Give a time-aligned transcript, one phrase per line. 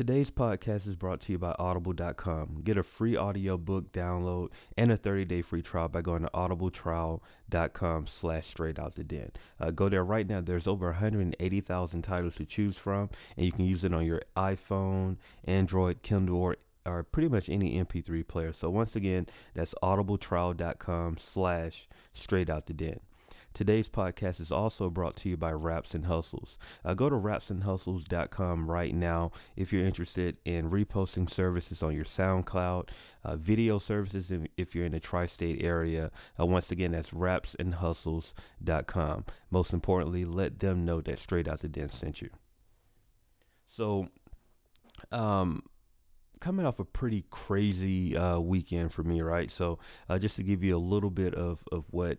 [0.00, 2.62] Today's podcast is brought to you by Audible.com.
[2.64, 8.46] Get a free audiobook download and a 30-day free trial by going to audibletrial.com slash
[8.46, 9.32] straight out the den.
[9.60, 10.40] Uh, go there right now.
[10.40, 15.18] There's over 180,000 titles to choose from, and you can use it on your iPhone,
[15.44, 16.56] Android, Kindle, or
[16.86, 18.54] or pretty much any MP3 player.
[18.54, 23.00] So once again, that's audibletrial.com slash straight out the den.
[23.52, 26.56] Today's podcast is also brought to you by Raps and Hustles.
[26.84, 32.90] Uh, go to rapsandhustles.com right now if you're interested in reposting services on your SoundCloud,
[33.24, 36.10] uh, video services if, if, you're in the tri state area.
[36.38, 39.24] Uh, once again, that's rapsandhustles.com.
[39.50, 42.30] Most importantly, let them know that Straight Out the Den sent you.
[43.66, 44.06] So,
[45.12, 45.64] um,
[46.40, 49.50] coming off a pretty crazy uh, weekend for me, right?
[49.50, 52.18] So, uh, just to give you a little bit of, of what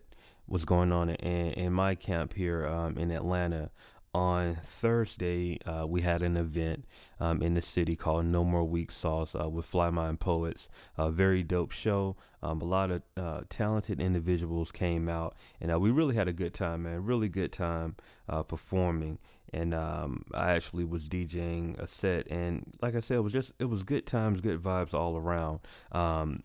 [0.52, 3.72] was going on in, in my camp here um, in Atlanta.
[4.14, 6.84] On Thursday, uh, we had an event
[7.22, 10.68] um, in the city called No More Weak Sauce uh, with Fly Mind Poets.
[10.98, 12.18] A very dope show.
[12.44, 16.34] Um, a lot of uh, talented individuals came out, and uh, we really had a
[16.34, 17.06] good time, man.
[17.06, 17.96] Really good time
[18.28, 19.18] uh, performing.
[19.54, 23.54] And um, I actually was DJing a set, and like I said, it was just
[23.60, 25.62] it was good times, good vibes all around.
[25.94, 26.44] Um,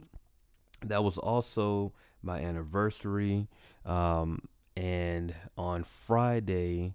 [0.83, 3.49] that was also my anniversary.
[3.85, 4.43] Um,
[4.77, 6.95] and on Friday,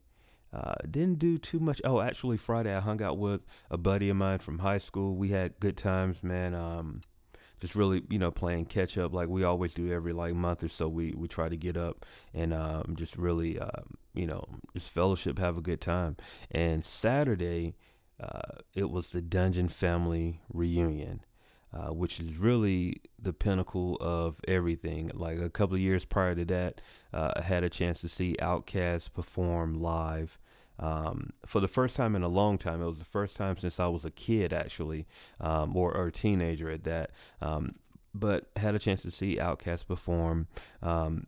[0.53, 1.81] uh, didn't do too much.
[1.83, 5.15] Oh, actually, Friday I hung out with a buddy of mine from high school.
[5.15, 6.53] We had good times, man.
[6.53, 7.01] Um,
[7.61, 10.69] just really, you know, playing catch up like we always do every like month or
[10.69, 10.87] so.
[10.89, 14.43] We we try to get up and um, just really, uh, you know,
[14.73, 16.17] just fellowship, have a good time.
[16.49, 17.75] And Saturday,
[18.19, 21.21] uh, it was the Dungeon Family reunion
[21.73, 25.11] uh, which is really the pinnacle of everything.
[25.13, 26.81] Like a couple of years prior to that,
[27.13, 30.37] uh, I had a chance to see Outkast perform live.
[30.79, 33.79] Um, for the first time in a long time, it was the first time since
[33.79, 35.05] I was a kid, actually,
[35.39, 37.11] um, or, or a teenager at that.
[37.41, 37.75] Um,
[38.13, 40.47] but had a chance to see Outkast perform
[40.81, 41.25] um,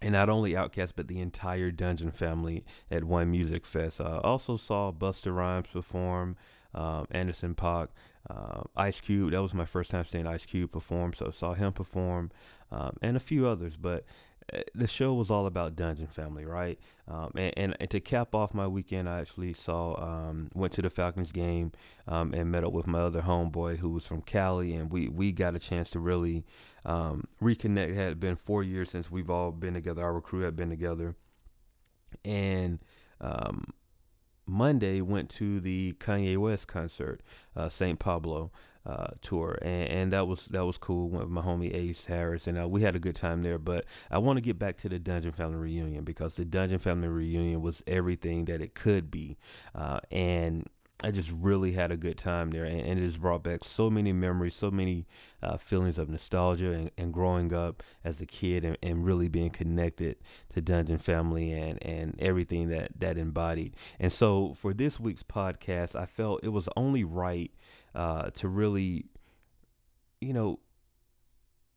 [0.00, 4.00] and not only Outkast, but the entire Dungeon family at One Music Fest.
[4.00, 6.36] Uh, also saw Busta Rhymes perform,
[6.74, 7.88] um, Anderson .Paak,
[8.28, 9.32] uh, Ice Cube.
[9.32, 12.30] That was my first time seeing Ice Cube perform, so saw him perform,
[12.70, 13.76] um, and a few others.
[13.76, 14.04] But
[14.52, 16.78] uh, the show was all about Dungeon Family, right?
[17.06, 20.82] Um, and, and, and, to cap off my weekend, I actually saw, um, went to
[20.82, 21.72] the Falcons game
[22.06, 25.32] um, and met up with my other homeboy who was from Cali, and we, we
[25.32, 26.44] got a chance to really
[26.86, 27.90] um, reconnect.
[27.90, 31.14] It had been four years since we've all been together, our crew had been together.
[32.24, 32.78] And
[33.20, 33.64] um,
[34.48, 37.20] Monday went to the Kanye West concert,
[37.54, 37.98] uh, St.
[37.98, 38.50] Pablo
[38.86, 41.10] uh, tour, and, and, that was that was cool.
[41.10, 43.58] Went with my homie Ace Harris, and uh, we had a good time there.
[43.58, 47.08] But I want to get back to the Dungeon Family reunion because the Dungeon Family
[47.08, 49.36] reunion was everything that it could be,
[49.74, 50.66] uh, and
[51.02, 53.88] I just really had a good time there, and, and it has brought back so
[53.88, 55.06] many memories, so many
[55.42, 59.50] uh, feelings of nostalgia and, and, growing up as a kid, and, and, really being
[59.50, 60.16] connected
[60.52, 63.76] to Dungeon Family and and everything that that embodied.
[64.00, 67.52] And so for this week's podcast, I felt it was only right
[67.94, 69.06] uh, to really,
[70.20, 70.58] you know,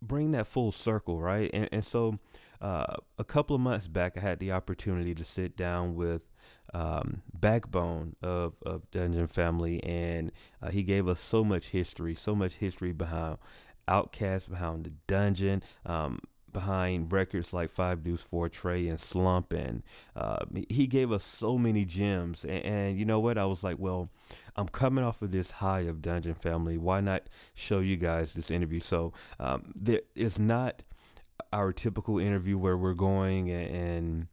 [0.02, 1.52] bring that full circle, right?
[1.54, 2.18] And and so
[2.60, 6.31] uh, a couple of months back, I had the opportunity to sit down with
[6.74, 12.36] um, backbone of, of Dungeon Family, and uh, he gave us so much history, so
[12.36, 13.38] much history behind
[13.88, 16.20] Outkast, behind the Dungeon, um,
[16.52, 19.84] behind records like Five Deuce Four Trey and Slump, and
[20.16, 22.44] uh, he gave us so many gems.
[22.44, 23.38] And, and, you know what?
[23.38, 24.10] I was like, well,
[24.56, 26.78] I'm coming off of this high of Dungeon Family.
[26.78, 28.80] Why not show you guys this interview?
[28.80, 30.84] So um, there is not
[31.54, 34.28] our typical interview where we're going and, and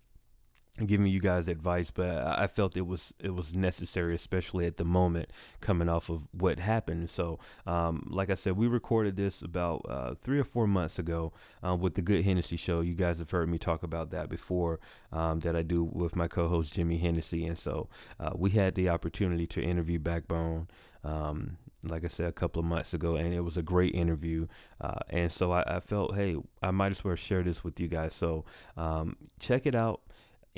[0.87, 4.85] giving you guys advice, but I felt it was it was necessary, especially at the
[4.85, 5.31] moment
[5.61, 7.11] coming off of what happened.
[7.11, 11.33] So, um, like I said, we recorded this about uh, three or four months ago
[11.67, 12.81] uh, with the Good Hennessy Show.
[12.81, 14.81] You guys have heard me talk about that before,
[15.13, 17.89] um, that I do with my co-host Jimmy Hennessy, and so
[18.21, 20.69] uh, we had the opportunity to interview Backbone.
[21.05, 24.49] Um, like I said a couple of months ago, and it was a great interview.
[24.81, 27.87] Uh, and so I, I, felt, hey, I might as well share this with you
[27.87, 28.15] guys.
[28.15, 28.45] So
[28.77, 30.01] um, check it out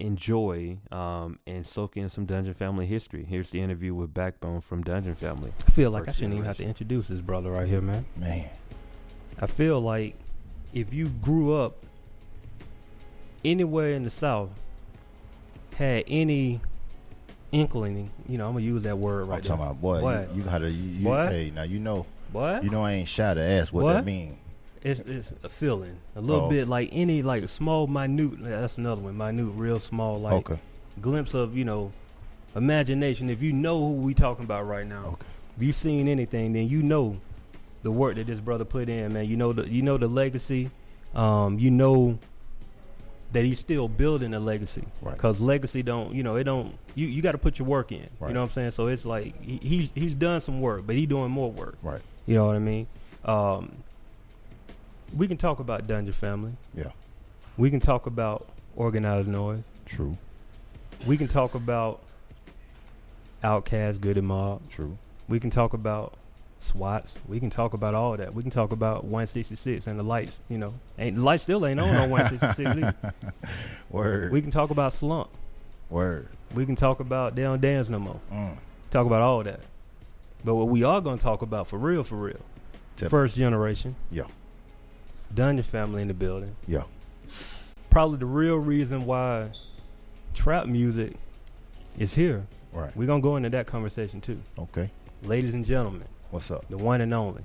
[0.01, 3.25] enjoy um, and soak in some Dungeon Family history.
[3.25, 5.53] Here's the interview with Backbone from Dungeon Family.
[5.67, 8.05] I feel like I shouldn't even have to introduce this brother right here, man.
[8.17, 8.49] Man.
[9.41, 10.17] I feel like
[10.73, 11.77] if you grew up
[13.45, 14.51] anywhere in the South,
[15.75, 16.61] had any
[17.53, 20.31] inkling, you know, I'm gonna use that word right I'm talking about, boy, what?
[20.31, 22.63] you, you gotta, you, you, hey, now you know, what?
[22.63, 23.93] You know, I ain't shy to ask what, what?
[23.95, 24.39] that mean.
[24.83, 26.51] It's it's a feeling, a little oh.
[26.51, 28.43] bit like any like a small, minute.
[28.43, 30.61] That's another one, minute, real small, like okay.
[31.01, 31.93] glimpse of you know
[32.57, 33.29] imagination.
[33.29, 35.27] If you know who we talking about right now, okay.
[35.57, 37.21] if you've seen anything, then you know
[37.83, 39.27] the work that this brother put in, man.
[39.27, 40.71] You know the you know the legacy.
[41.15, 42.19] Um, you know
[43.33, 44.85] that he's still building a legacy.
[45.03, 45.15] Right.
[45.15, 46.77] Because legacy don't, you know, it don't.
[46.95, 48.09] You you got to put your work in.
[48.19, 48.29] Right.
[48.29, 48.71] You know what I'm saying?
[48.73, 51.77] So it's like he, he's he's done some work, but he doing more work.
[51.83, 52.01] Right.
[52.27, 52.87] You know what I mean?
[53.25, 53.73] Um,
[55.17, 56.53] we can talk about Dungeon Family.
[56.75, 56.91] Yeah.
[57.57, 58.47] We can talk about
[58.77, 59.63] Organized Noise.
[59.87, 60.17] True.
[61.07, 62.01] We can talk about
[63.43, 64.61] Outkast, Goodie Mob.
[64.71, 64.97] True.
[65.29, 66.15] We can talk about
[66.61, 67.15] SWATs.
[67.29, 68.35] We can talk about all that.
[68.35, 70.39] We can talk about 166 and the lights.
[70.49, 72.77] You know, ain't the lights still ain't on on 166.
[73.03, 73.15] either.
[73.91, 74.33] Word.
[74.33, 75.31] We can talk about Slump.
[75.89, 76.29] Word.
[76.55, 78.21] We can talk about They Don't Dance No More.
[78.31, 78.59] Mm.
[78.91, 79.61] Talk about all that.
[80.45, 82.41] But what we are gonna talk about for real, for real,
[83.01, 83.09] me.
[83.09, 84.25] first generation, Yeah.
[85.35, 86.55] Dungeon family in the building.
[86.67, 86.83] Yeah.
[87.89, 89.49] Probably the real reason why
[90.35, 91.15] trap music
[91.99, 92.45] is here.
[92.73, 92.95] Right.
[92.97, 94.41] We're gonna go into that conversation too.
[94.59, 94.91] Okay.
[95.23, 96.69] Ladies and gentlemen, What's up?
[96.69, 97.43] the one and only.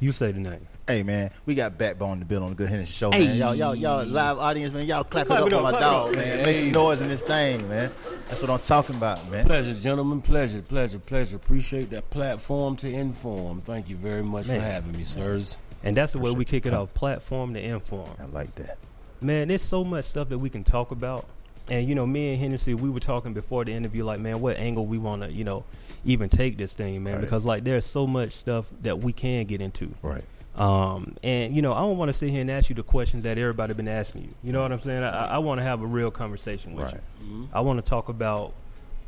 [0.00, 0.66] You say the name.
[0.88, 3.26] Hey man, we got backbone to build on the Good Hennessy show, Hey.
[3.26, 3.36] man.
[3.36, 4.86] Y'all, y'all, y'all, live audience, man.
[4.86, 6.38] Y'all clap it Clap up it for up, my dog, man.
[6.38, 6.42] Hey.
[6.42, 7.92] Make some noise in this thing, man.
[8.28, 9.46] That's what I'm talking about, man.
[9.46, 10.20] Pleasure, gentlemen.
[10.20, 11.36] Pleasure, pleasure, pleasure.
[11.36, 13.60] Appreciate that platform to inform.
[13.60, 14.58] Thank you very much Man.
[14.58, 15.58] for having me, sirs.
[15.82, 16.92] And that's the way we kick it off.
[16.94, 18.10] Platform to inform.
[18.18, 18.76] I like that.
[19.20, 21.26] Man, there's so much stuff that we can talk about.
[21.68, 24.56] And you know, me and Hennessy, we were talking before the interview, like, man, what
[24.56, 25.64] angle we want to, you know,
[26.04, 27.20] even take this thing, man, Right.
[27.20, 29.94] because like there's so much stuff that we can get into.
[30.02, 30.24] Right.
[30.56, 33.22] Um, and you know, I don't want to sit here and ask you the questions
[33.24, 34.30] that everybody been asking you.
[34.42, 35.04] You know what I'm saying?
[35.04, 37.00] I, I want to have a real conversation with Right.
[37.22, 37.48] you.
[37.52, 38.52] I want to talk about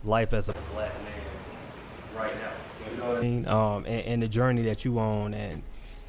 [0.04, 2.90] life as a black man right now.
[2.92, 3.48] You know what I mean?
[3.48, 5.62] Um, and, and the journey that you on and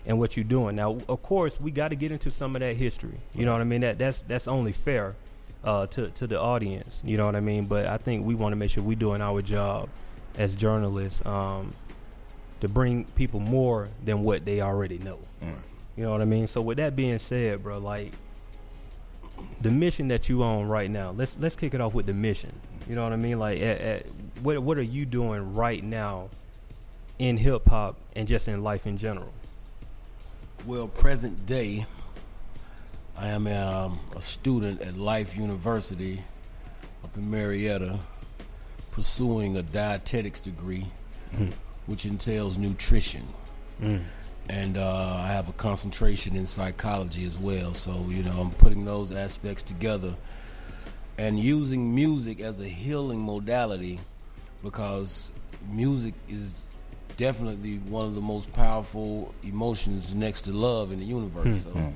[0.06, 0.76] and what you're doing.
[0.76, 3.20] Now, of course, we got to get into some of that history.
[3.34, 3.82] You know what I mean?
[3.82, 5.16] That that's that's only fair
[5.64, 7.00] uh, to to the audience.
[7.04, 7.66] You know what I mean?
[7.66, 9.90] But I think we want to make sure we're doing our job
[10.38, 11.74] as journalists um,
[12.62, 15.20] to bring people more than what they already know.
[15.42, 15.56] Mm.
[15.96, 16.48] You know what I mean?
[16.48, 18.14] So with that being said, bro, like
[19.62, 22.52] the mission that you on right now, let's let's kick it off with the mission.
[22.88, 23.40] You know what I mean?
[23.40, 24.06] Like, at, at,
[24.42, 26.30] what what are you doing right now
[27.20, 29.32] in hip hop and just in life in general?
[30.66, 31.86] Well, present day,
[33.18, 36.24] I am um, a student at Life University
[37.04, 38.00] up in Marietta,
[38.92, 40.88] pursuing a dietetics degree,
[41.86, 43.28] which entails nutrition.
[44.48, 47.74] And uh, I have a concentration in psychology as well.
[47.74, 50.16] So, you know, I'm putting those aspects together
[51.18, 54.00] and using music as a healing modality
[54.64, 55.34] because
[55.70, 56.64] music is
[57.18, 61.64] definitely one of the most powerful emotions next to love in the universe.
[61.64, 61.94] So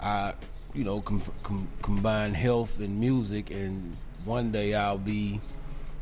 [0.00, 0.34] I,
[0.74, 5.40] you know, com- com- combine health and music, and one day I'll be,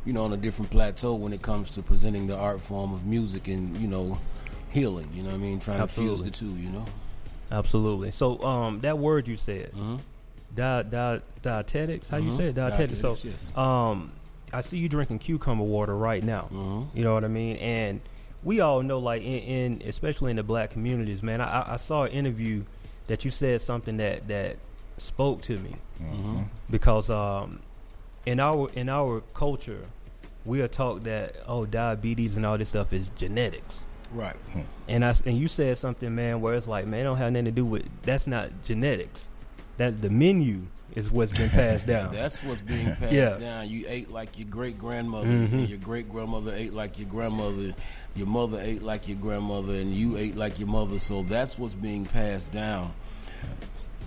[0.05, 3.05] you know, on a different plateau when it comes to presenting the art form of
[3.07, 4.19] music and you know,
[4.71, 5.11] healing.
[5.15, 5.59] You know what I mean?
[5.59, 6.17] Trying Absolutely.
[6.17, 6.61] to fuse the two.
[6.61, 6.87] You know.
[7.53, 8.11] Absolutely.
[8.13, 9.97] So, um, that word you said, Mm-hmm.
[10.55, 12.09] di- di- dietetics.
[12.09, 12.55] How do you say it?
[12.55, 13.01] Dietetics.
[13.01, 13.51] So, yes.
[13.57, 14.13] um,
[14.53, 16.49] I see you drinking cucumber water right now.
[16.53, 16.87] Mhm.
[16.95, 17.57] You know what I mean?
[17.57, 18.01] And
[18.43, 21.41] we all know, like in, in especially in the black communities, man.
[21.41, 22.65] I, I saw an interview
[23.07, 24.57] that you said something that that
[24.99, 26.43] spoke to me Mm-hmm.
[26.71, 27.61] because um,
[28.25, 29.85] in our in our culture,
[30.47, 33.81] we are taught that oh diabetes and all this stuff is genetics.
[34.13, 34.37] Right.
[34.89, 37.45] And I and you said something, man, where it's like, man, it don't have nothing
[37.45, 39.29] to do with that's not genetics.
[39.77, 40.63] That the menu
[40.97, 42.13] is what's been passed down.
[42.15, 43.35] That's what's being passed Yeah.
[43.39, 43.69] down.
[43.69, 45.53] You ate like your great grandmother, Mhm.
[45.53, 47.75] and your great grandmother ate like your grandmother.
[48.15, 50.99] Your mother ate like your grandmother, and you ate like your mother.
[50.99, 52.93] So that's what's being passed down.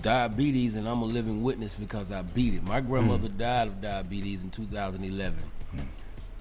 [0.01, 2.63] Diabetes, and I'm a living witness because I beat it.
[2.63, 3.37] My grandmother mm.
[3.37, 5.39] died of diabetes in 2011.
[5.75, 5.79] Mm.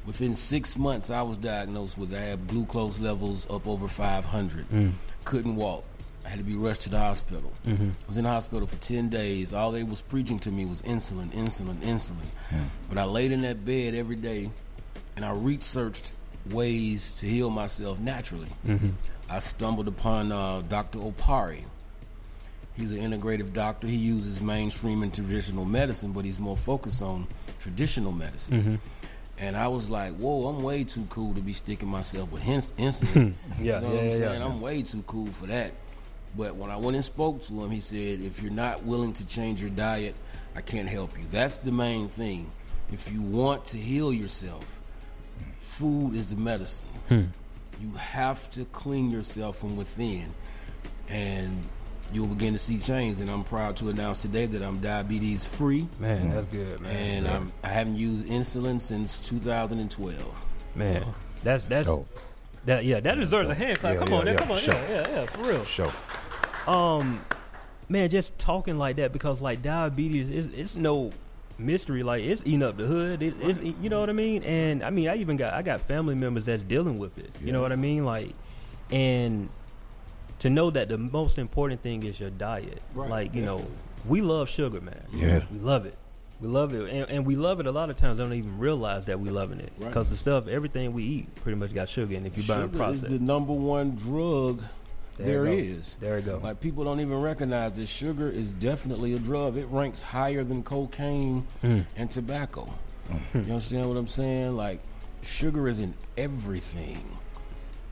[0.05, 2.13] Within six months, I was diagnosed with.
[2.13, 4.69] I had glucose levels up over 500.
[4.71, 4.93] Mm.
[5.25, 5.85] Couldn't walk.
[6.25, 7.53] I had to be rushed to the hospital.
[7.67, 7.91] Mm-hmm.
[7.91, 9.53] I was in the hospital for 10 days.
[9.53, 12.27] All they was preaching to me was insulin, insulin, insulin.
[12.89, 14.51] But I laid in that bed every day
[15.17, 16.13] and I researched
[16.51, 18.49] ways to heal myself naturally.
[18.67, 18.91] Mm-hmm.
[19.29, 20.99] I stumbled upon uh, Dr.
[20.99, 21.65] Opari.
[22.75, 23.87] He's an integrative doctor.
[23.87, 27.27] He uses mainstream and traditional medicine, but he's more focused on
[27.59, 28.61] traditional medicine.
[28.61, 28.75] Mm-hmm.
[29.39, 33.35] And I was like, whoa, I'm way too cool to be sticking myself with insulin.
[33.61, 34.41] Yeah, you know yeah, what I'm yeah, saying?
[34.41, 34.47] yeah.
[34.47, 35.73] I'm way too cool for that.
[36.37, 39.27] But when I went and spoke to him, he said, if you're not willing to
[39.27, 40.15] change your diet,
[40.57, 41.25] I can't help you.
[41.31, 42.51] That's the main thing.
[42.91, 44.81] If you want to heal yourself,
[45.59, 46.89] food is the medicine.
[47.09, 47.23] Hmm.
[47.81, 50.33] You have to clean yourself from within,
[51.09, 51.63] and
[52.13, 53.21] you'll begin to see change.
[53.21, 56.95] And I'm proud to announce today that I'm diabetes free, Man, that's good, man.
[56.97, 57.37] and Yeah.
[57.37, 60.45] I'm, I haven't used insulin since 2012.
[60.77, 61.03] man.
[61.03, 62.07] So, That's that's Oh,
[62.67, 63.95] that yeah, that deserves a hand clap.
[63.95, 64.75] Yeah, come yeah, on, there, yeah, come on, sure.
[64.75, 65.65] yeah, yeah, yeah, for real.
[65.65, 65.93] show.
[66.67, 67.21] Um,
[67.89, 71.13] man, just talking like that because like diabetes is it's no
[71.59, 72.03] mystery.
[72.03, 73.23] Like it's eating up the hood.
[73.23, 74.43] It, it's you know what I mean.
[74.43, 77.31] And I mean, I even got I got family members that's dealing with it.
[77.43, 78.05] You know what I mean?
[78.05, 78.31] Like,
[78.91, 79.49] and
[80.41, 82.83] to know that the most important thing is your diet.
[82.95, 83.67] Right, like you know,
[84.07, 85.03] we love sugar, man.
[85.13, 85.43] Yeah.
[85.53, 85.97] we love it.
[86.41, 87.67] We love it, and, and we love it.
[87.67, 89.87] A lot of times, don't even realize that we loving it Right.
[89.87, 92.27] because the stuff, everything we eat, pretty much got sugar in.
[92.27, 94.61] it If you buy it Sugar is the number one drug
[95.19, 95.95] there you is.
[96.01, 96.41] There you go.
[96.43, 99.57] Like people don't even recognize that sugar is definitely a drug.
[99.57, 101.85] It ranks higher than cocaine Mm.
[101.97, 102.69] and tobacco.
[103.33, 103.39] Hmm.
[103.39, 104.57] You understand what I'm saying?
[104.57, 104.81] Like
[105.23, 107.19] sugar is in everything,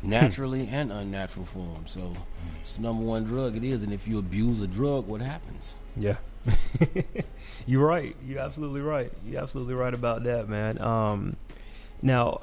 [0.03, 1.87] naturally and unnatural form.
[1.87, 2.17] So
[2.61, 3.57] it's the number one drug.
[3.57, 5.79] It is, and if you abuse a drug, what happens?
[5.97, 6.17] Yeah.
[7.67, 8.17] You're right.
[8.27, 9.13] You're absolutely right.
[9.27, 10.81] You're absolutely right about that, man.
[10.81, 11.37] Um,
[12.03, 12.43] now,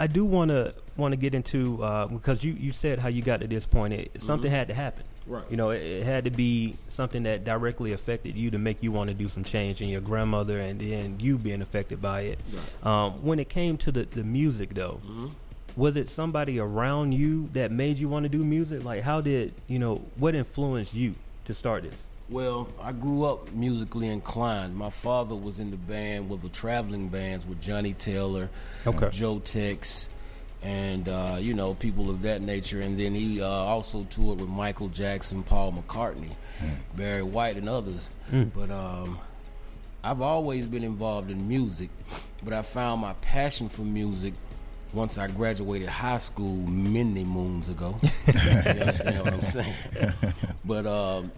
[0.00, 3.22] I do want to want to get into uh, because you, you said how you
[3.22, 3.92] got to this point.
[3.94, 5.04] It, Something had to happen.
[5.26, 5.44] Right.
[5.50, 8.92] You know, it, it had to be something that directly affected you to make you
[8.92, 12.38] want to do some change in your grandmother, and then you being affected by it.
[12.52, 12.86] Right.
[13.06, 15.30] Um, when it came to the, the music, though, Mhm.
[15.76, 18.84] was it somebody around you that made you want to do music?
[18.84, 21.14] Like, how did you know what influenced you
[21.46, 21.94] to start this?
[22.28, 24.76] Well, I grew up musically inclined.
[24.76, 28.48] My father was in the band with the traveling bands with Johnnie Taylor,
[28.86, 29.08] Okay.
[29.10, 30.08] Joe Tex,
[30.64, 32.80] and uh, you know people of that nature.
[32.80, 36.30] And then he uh, also toured with Michael Jackson, Paul McCartney,
[36.96, 38.10] Barry White, and others.
[38.32, 38.50] Mm.
[38.54, 39.18] But um,
[40.02, 41.90] I've always been involved in music,
[42.42, 44.34] but I found my passion for music
[44.92, 47.98] once I graduated high school many moons ago.
[48.26, 49.74] you understand what I'm saying?
[50.64, 51.30] But um,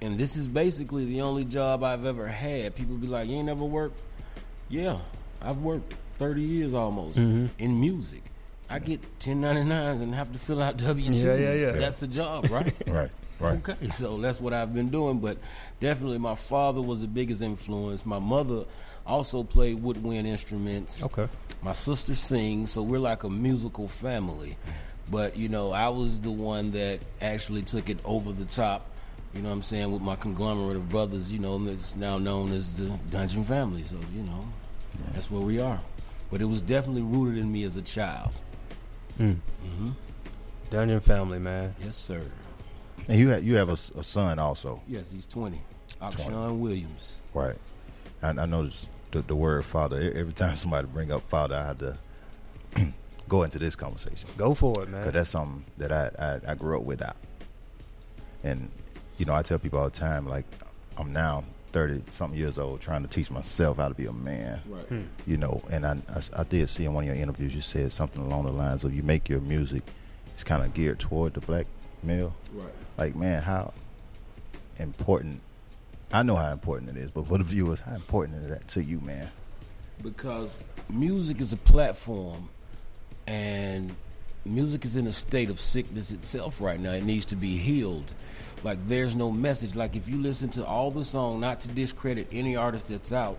[0.00, 2.74] and this is basically the only job I've ever had.
[2.74, 3.98] People be like, "You ain't never worked?"
[4.70, 4.98] Yeah,
[5.42, 7.50] I've worked 30 years almost Mhm.
[7.58, 8.22] in music.
[8.70, 11.24] I get 1099s and have to fill out W2s.
[11.24, 11.70] Yeah, yeah, yeah.
[11.72, 12.74] That's a job, right?
[12.86, 13.10] Right,
[13.40, 13.68] right.
[13.68, 15.18] Okay, so that's what I've been doing.
[15.18, 15.38] But
[15.80, 18.06] definitely, my father was the biggest influence.
[18.06, 18.64] My mother
[19.06, 21.04] also played woodwind instruments.
[21.04, 21.28] Okay.
[21.62, 24.56] My sister sings, so we're like a musical family.
[25.10, 28.86] But you know, I was the one that actually took it over the top.
[29.34, 31.32] You know what I'm saying with my conglomerate of brothers.
[31.32, 33.82] You know, that's now known as the Dungeon Family.
[33.82, 34.46] So you know,
[35.12, 35.80] that's where we are.
[36.30, 38.30] But it was definitely rooted in me as a child.
[39.20, 39.36] Mm.
[39.62, 39.90] hmm
[40.70, 41.74] Dungeon family, man.
[41.82, 42.22] Yes, sir.
[43.08, 45.60] And you have, you have a, s- a son also, Yes, he's 20.
[46.00, 47.20] Akshawn Williams.
[47.34, 47.56] right?
[48.22, 49.98] I, I noticed the, the word father.
[50.14, 51.98] Every time somebody bring up father, I had to
[53.28, 55.00] go into this conversation Go for it, man.
[55.00, 56.10] because that's something that I,
[56.46, 57.16] I I grew up without.
[58.44, 58.70] And
[59.18, 60.44] you know, I tell people all the time, like
[60.96, 64.60] I'm now thirty something years old, trying to teach myself how to be a man.
[64.66, 64.84] Right.
[64.86, 65.02] Hmm.
[65.26, 67.92] you know, and I, I, I did see in one of your interviews you said
[67.92, 69.82] something along the lines of you make your music,
[70.34, 71.66] it's kind of geared toward the black
[72.02, 72.34] male.
[72.52, 72.72] Right.
[72.98, 73.72] Like, man, how
[74.78, 75.40] important?
[76.12, 78.82] I know how important it is, but for the viewers, how important is that to
[78.82, 79.30] you, man?
[80.02, 82.48] because music is a platform
[83.26, 83.94] and
[84.44, 88.12] music is in a state of sickness itself right now it needs to be healed
[88.62, 89.74] like there's no message.
[89.74, 93.38] Like if you listen to all the song not to discredit any artist that's out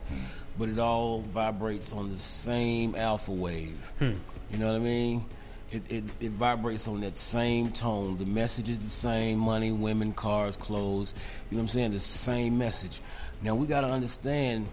[0.57, 3.91] but it all vibrates on the same alpha wave.
[3.99, 4.11] Hmm.
[4.51, 5.25] You know what i mean?
[5.71, 8.17] It, it, it vibrates on that same tone.
[8.17, 9.39] The message is the same.
[9.39, 11.13] Money women cars clothes.
[11.49, 11.91] You know what i'm saying?
[11.91, 13.01] The same message.
[13.41, 14.67] Now we got to understand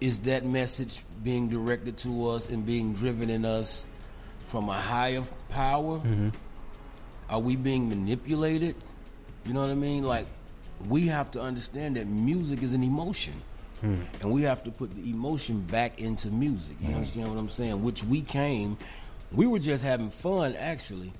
[0.00, 3.86] is that message being directed to us and being driven in us
[4.46, 5.98] from a higher power?
[5.98, 6.28] Mm-hmm.
[7.28, 8.76] Are we being manipulated?
[9.44, 10.04] You know what I mean?
[10.04, 10.26] Like,
[10.88, 13.34] we have to understand that music is an emotion.
[13.80, 14.02] Hmm.
[14.20, 16.76] And we have to put the emotion back into music.
[16.80, 16.94] You hmm.
[16.96, 17.82] understand what I'm saying?
[17.82, 18.76] Which we came,
[19.32, 21.12] we were just having fun actually,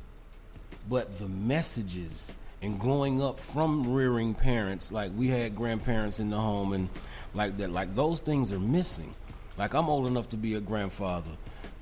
[0.89, 6.41] but the messages and growing up from rearing parents, like we had grandparents in the
[6.41, 6.89] home and
[7.35, 9.15] like that, like those things are missing.
[9.57, 11.31] Like I'm old enough to be a grandfather,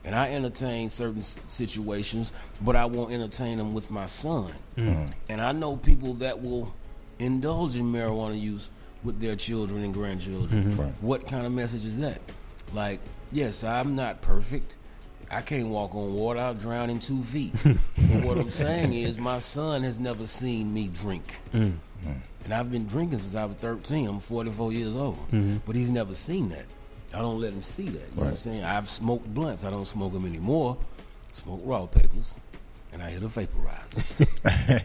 [0.06, 4.52] and I entertain certain s- situations, but I won't entertain them with my son.
[4.76, 5.12] Mm-hmm.
[5.28, 6.72] And I know people that will
[7.18, 8.70] indulge in marijuana use
[9.02, 10.64] with their children and grandchildren.
[10.64, 10.80] Mm-hmm.
[10.80, 10.92] Right.
[11.00, 12.20] What kind of message is that?
[12.72, 13.00] Like,
[13.32, 14.76] yes, I'm not perfect.
[15.28, 16.38] I can't walk on water.
[16.38, 17.52] I'll drown in two feet.
[17.64, 21.40] but what I'm saying is, my son has never seen me drink.
[21.52, 21.74] Mm.
[22.44, 24.06] And I've been drinking since I was 13.
[24.06, 25.16] I'm 44 years old.
[25.32, 25.56] Mm-hmm.
[25.66, 26.66] But he's never seen that.
[27.14, 27.92] I don't let him see that.
[27.92, 28.64] You know what I'm saying?
[28.64, 29.64] I've smoked blunts.
[29.64, 30.76] I don't smoke them anymore.
[31.32, 32.34] Smoke raw papers.
[32.92, 34.04] And I hit a vaporizer.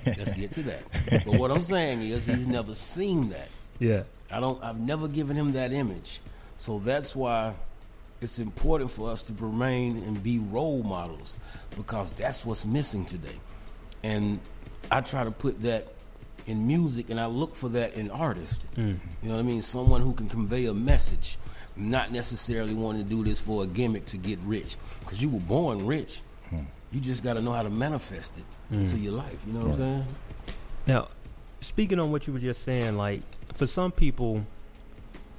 [0.18, 0.84] Let's get to that.
[1.25, 3.50] But what I'm saying is, he's never seen that.
[3.80, 4.04] Yeah.
[4.30, 4.62] I don't.
[4.63, 6.22] I've never given him that image,
[6.58, 7.54] so that's why
[8.22, 11.38] it's important for us to remain and be role models
[11.75, 13.40] because that's what's missing today.
[14.04, 14.40] And
[14.92, 15.88] I try to put that
[16.46, 18.66] in music and I look for that in artists.
[18.75, 19.00] Mm.
[19.22, 19.62] You know what I mean?
[19.62, 21.38] Someone who can convey a message,
[21.75, 24.78] not necessarily wanting to do this for a gimmick to get rich.
[25.00, 26.22] Because you were born rich.
[26.92, 28.44] You just got to know how to manifest it
[28.75, 29.04] into mm.
[29.04, 29.38] your life.
[29.48, 30.06] You know what I'm saying?
[30.88, 31.08] Now,
[31.62, 33.22] speaking on what you were just saying, like
[33.54, 34.46] for some people,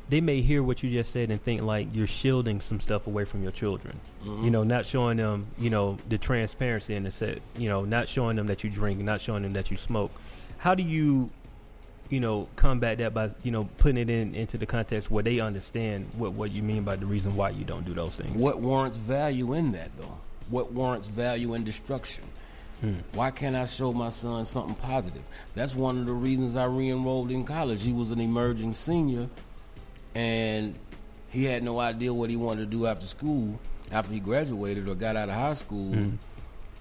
[0.08, 3.24] they may hear what you just said and think like you're shielding some stuff away
[3.24, 4.00] from your children.
[4.24, 4.48] You mm-hmm.
[4.50, 7.40] know, not showing them, you know, the transparency in the set.
[7.56, 10.10] You know, not showing them that you drink, not showing them that you smoke.
[10.58, 11.30] How do you,
[12.12, 15.40] you know, combat that by you know putting it in into the context where they
[15.40, 18.36] understand what what you mean by the reason why you don't do those things?
[18.36, 20.18] What warrants value in that, though?
[20.50, 22.24] What warrants value in destruction?
[22.82, 22.96] Hmm.
[23.14, 25.22] Why can't I show my son something positive?
[25.54, 27.82] That's one of the reasons I re-enrolled in college.
[27.82, 29.30] He was an emerging senior,
[30.14, 30.74] and
[31.30, 33.58] he had no idea what he wanted to do after school,
[33.90, 35.94] after he graduated or got out of high school.
[35.94, 36.10] Hmm.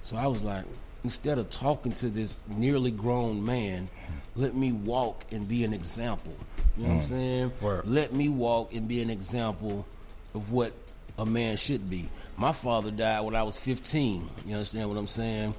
[0.02, 0.66] So I was like,
[1.06, 4.14] instead of talking to this nearly grown man, hmm.
[4.36, 6.34] Let me walk and be an example.
[6.78, 7.10] You know what I'm mm.
[7.10, 7.52] saying?
[7.62, 7.88] Word.
[7.88, 9.86] Let me walk and be an example
[10.34, 10.74] of what
[11.18, 12.10] a man should be.
[12.38, 14.30] My father died when I was 15.
[14.46, 15.54] You understand what I'm saying?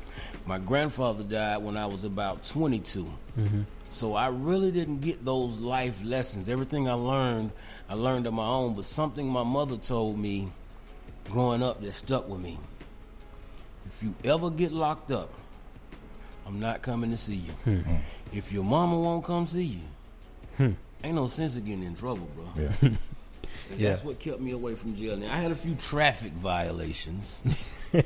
[0.46, 3.12] My grandfather died when I was about 22.
[3.38, 3.62] Mm-hmm.
[3.90, 6.48] So I really didn't get those life lessons.
[6.48, 7.52] Everything I learned,
[7.88, 8.74] I learned on my own.
[8.74, 10.50] But something my mother told me
[11.30, 12.58] growing up that stuck with me.
[13.86, 15.30] If you ever get locked up,
[16.46, 17.52] I'm not coming to see you.
[17.64, 17.78] Hmm.
[17.80, 17.96] Hmm.
[18.32, 19.80] If your mama won't come see you,
[20.56, 20.72] hmm.
[21.04, 22.48] ain't no sense of getting in trouble, bro.
[22.56, 22.90] Yeah.
[23.76, 23.90] Yeah.
[23.90, 25.16] That's what kept me away from jail.
[25.16, 27.42] Now I had a few traffic violations.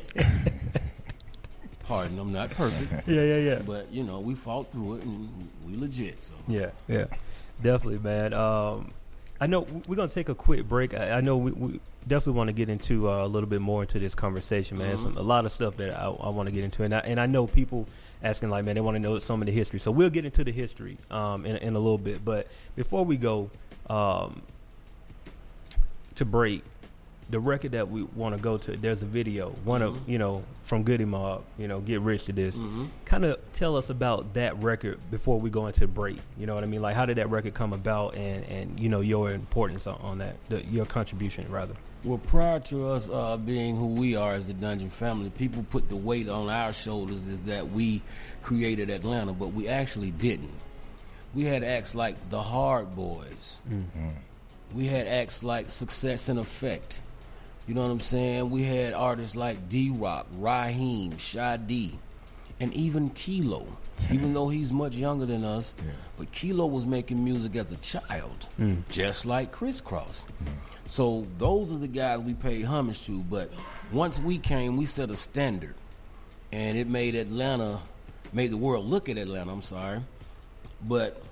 [1.84, 3.62] Pardon, I'm not perfect, Yeah, yeah, yeah.
[3.64, 6.22] but you know we fought through it and we legit.
[6.22, 7.06] So Yeah, yeah,
[7.62, 8.32] definitely, man.
[8.32, 8.92] Um,
[9.40, 10.94] I know we're gonna take a quick break.
[10.94, 13.82] I, I know we, we definitely want to get into uh, a little bit more
[13.82, 14.96] into this conversation, man.
[14.96, 15.00] Mhm.
[15.02, 17.18] Some, a lot of stuff that I, I want to get into, and I, and
[17.18, 17.86] I know people
[18.22, 19.80] asking like, man, they want to know some of the history.
[19.80, 22.24] So we'll get into the history um, in, in a little bit.
[22.24, 23.50] But before we go
[23.90, 24.42] um,
[26.14, 26.62] to break,
[27.28, 30.08] the record that we want to go to, there's a video, one of Mhm.
[30.08, 32.88] you know from Goodie Mob, you know, get rich to this Mhm.
[33.04, 36.18] kind of tell us about that record before we go into break.
[36.38, 36.82] You know what I mean?
[36.82, 40.18] Like, how did that record come about, and and you know your importance on, on
[40.18, 41.74] that, the, your contribution rather.
[42.06, 45.88] Well, prior to us uh, being who we are as the Dungeon family, people put
[45.88, 48.00] the weight on our shoulders is that we
[48.42, 50.54] created Atlanta, but we actually didn't.
[51.34, 53.58] We had acts like the Hard Boys.
[54.72, 57.02] We had acts like Success and Effect.
[57.66, 58.50] You know what I'm saying?
[58.50, 61.94] We had artists like D Rock, Raheem, Shadi,
[62.60, 63.66] and even Kilo.
[64.10, 65.74] Even though he's much younger than us,
[66.18, 68.86] but Kilo was making music as a child, mm.
[68.90, 70.24] just like Kris Kross.
[70.86, 73.20] So those are the guys we pay homage to.
[73.22, 73.50] But
[73.90, 75.74] once we came, we set a standard,
[76.52, 77.80] and it made Atlanta,
[78.34, 79.50] made the world look at Atlanta.
[79.50, 80.02] I'm sorry,
[80.86, 81.22] but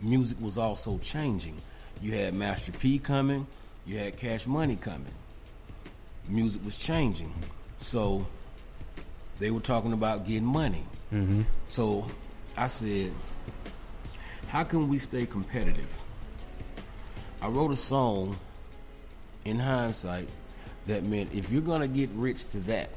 [0.00, 1.60] music was also changing.
[2.00, 3.46] You had Master P coming,
[3.84, 5.14] you had Cash Money coming.
[6.28, 7.32] Music was changing,
[7.78, 8.26] so
[9.38, 10.84] they were talking about getting money.
[11.12, 11.42] Mm-hmm.
[11.68, 12.06] So
[12.56, 13.12] I said,
[14.48, 16.00] how can we stay competitive?
[17.42, 18.38] I wrote a song
[19.44, 20.28] in hindsight
[20.86, 22.90] that meant if you're gonna get rich to that,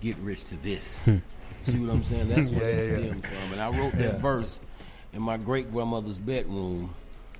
[0.00, 1.02] get rich to this.
[1.62, 2.28] See what I'm saying?
[2.28, 3.14] That's what Yeah, it yeah, yeah.
[3.20, 3.52] from.
[3.52, 4.18] And I wrote that Yeah.
[4.18, 4.60] verse
[5.12, 6.94] in my great grandmother's bedroom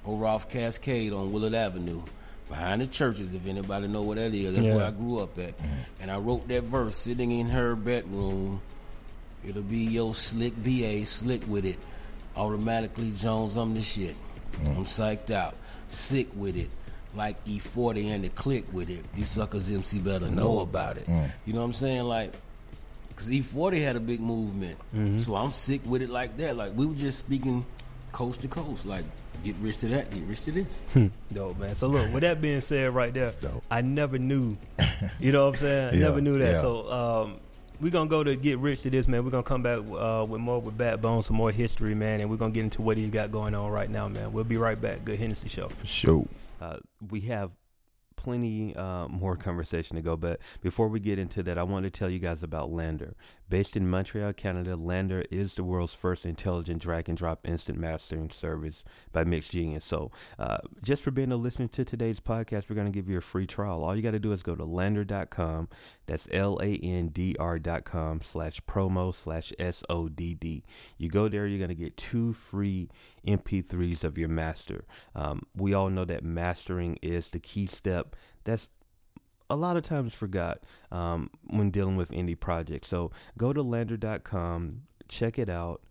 [0.04, 2.02] over off Cascade on Willard Avenue.
[2.48, 4.74] Behind the churches, if anybody know what that is, that's Yeah.
[4.76, 5.56] where I grew up at.
[5.58, 5.74] Mm-hmm.
[6.00, 8.60] And I wrote that verse sitting in her bedroom.
[9.46, 11.78] It'll be your slick BA, slick with it.
[12.36, 14.16] Automatically Jones, I'm the shit.
[14.62, 14.76] Mm.
[14.76, 15.54] I'm psyched out.
[15.88, 16.70] Sick with it.
[17.14, 19.10] Like E40 and the click with it.
[19.14, 21.06] These suckers MC better know about it.
[21.06, 21.30] Mm.
[21.44, 22.04] You know what I'm saying?
[22.04, 22.32] Like,
[23.08, 24.78] because E40 had a big movement.
[24.94, 25.18] Mm-hmm.
[25.18, 26.56] So I'm sick with it like that.
[26.56, 27.66] Like, we were just speaking
[28.12, 28.86] coast to coast.
[28.86, 29.04] Like,
[29.44, 31.10] get rich to that, get rich to this.
[31.32, 31.74] Dope, man.
[31.74, 33.32] So look, with that being said, right there.
[33.70, 34.56] I never knew.
[35.18, 35.88] You know what I'm saying?
[35.88, 36.52] I Yeah, never knew that.
[36.54, 36.60] yeah.
[36.60, 37.36] So um,
[37.80, 39.24] we're gonna go to get rich to this, man.
[39.24, 42.36] We're gonna come back uh, with more with Backbone, some more history, man, and we're
[42.36, 44.32] gonna get into what he's got going on right now, man.
[44.32, 45.04] We'll be right back.
[45.04, 45.70] Good Hennessy show.
[45.84, 46.26] Show.
[46.60, 46.76] Uh,
[47.10, 47.50] we have
[48.22, 51.90] plenty uh, more conversation to go, but before we get into that, I want to
[51.90, 53.14] tell you guys about LANDR.
[53.48, 58.30] Based in Montreal, Canada, LANDR is the world's first intelligent drag and drop instant mastering
[58.30, 59.82] service by MixGenius.
[59.82, 63.18] So, uh, just for being a listener to today's podcast, we're going to give you
[63.18, 63.82] a free trial.
[63.82, 65.68] All you got to do is go to landr.com.
[66.06, 70.64] That's L A N D R.com slash promo slash S O D D.
[70.96, 72.88] You go there, you're going to get two free
[73.26, 74.84] MP3s of your master.
[75.14, 78.11] Um, we all know that mastering is the key step
[78.44, 78.68] that's
[79.50, 82.88] a lot of times forgot um, when dealing with indie projects.
[82.88, 85.82] So go to landr.com, check it out,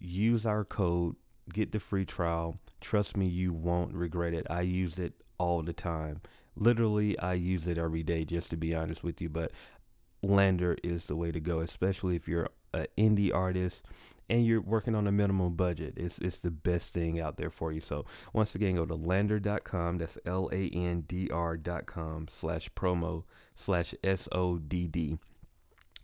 [0.00, 1.16] use our code,
[1.52, 2.58] get the free trial.
[2.80, 4.46] Trust me, you won't regret it.
[4.50, 6.20] I use it all the time.
[6.56, 9.28] Literally, I use it every day, just to be honest with you.
[9.28, 9.52] But
[10.24, 13.84] LANDR is the way to go, especially if you're an indie artist
[14.30, 15.94] and you're working on a minimum budget.
[15.96, 17.80] It's it's the best thing out there for you.
[17.80, 19.98] So once again, go to landr.com.
[19.98, 25.18] That's L A N D R.com slash promo slash S O D D.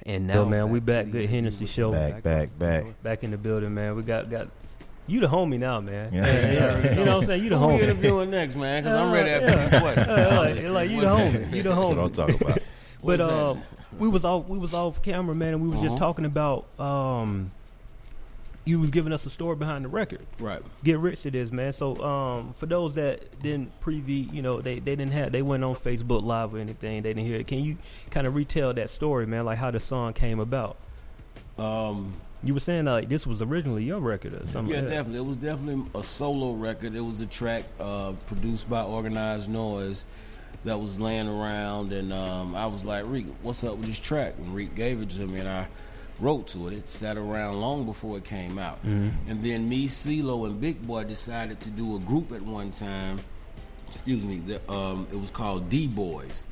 [0.06, 1.10] And now, Yo, man, we back.
[1.10, 1.92] Good Hennessy show.
[1.92, 3.02] Back, back, back.
[3.02, 3.94] Back in the building, man.
[3.96, 4.48] We got got
[5.06, 6.12] you the homie now, man.
[6.12, 6.26] Yeah.
[6.26, 6.94] Yeah, yeah.
[6.98, 7.42] you know what I'm saying?
[7.44, 7.60] You the homie.
[7.60, 7.82] Who we homie.
[7.84, 8.82] interviewing next, man?
[8.82, 9.80] Because I'm ready to ask Yeah.
[9.80, 9.94] you a.
[10.14, 11.54] Uh, like, like you the homie.
[11.54, 12.58] You the That's what I'm talking about.
[13.04, 13.30] But What's that?
[13.38, 13.62] um,
[13.98, 16.06] we was off we was off camera, man, and we was just Uh-huh.
[16.06, 17.52] talking about um,
[18.66, 20.20] you was giving us a story behind the record.
[20.38, 20.62] Right.
[20.82, 21.72] Get rich to this, man.
[21.72, 25.62] So um, for those that didn't preview, you know, they, they didn't have they went
[25.64, 27.02] on Facebook Live or anything.
[27.02, 27.46] They didn't hear it.
[27.46, 27.76] Can you
[28.10, 29.44] kind of retell that story, man?
[29.44, 30.76] Like how the song came about.
[31.58, 34.74] Um, You were saying like this was originally your record or something.
[34.74, 34.94] yeah, like that.
[34.94, 35.18] definitely.
[35.18, 36.94] It was definitely a solo record.
[36.94, 40.04] It was a track uh, produced by Organized Noise
[40.64, 44.34] that was laying around, and um, I was like, "Reek, what's up with this track?"
[44.38, 45.66] And Reek gave it to me, and I
[46.20, 46.74] wrote to it.
[46.74, 51.04] It sat around long before it came out, and then me, CeeLo, and Big Boi
[51.04, 53.20] decided to do a group at one time.
[53.90, 54.38] Excuse me.
[54.46, 56.46] That, um, it was called D Boys,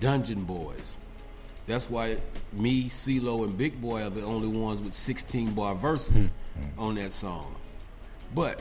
[0.00, 0.96] Dungeon Boys.
[1.66, 2.16] That's why
[2.52, 6.30] me, CeeLo, and Big Boi are the only ones with 16 bar verses
[6.78, 7.54] on that song.
[8.34, 8.60] But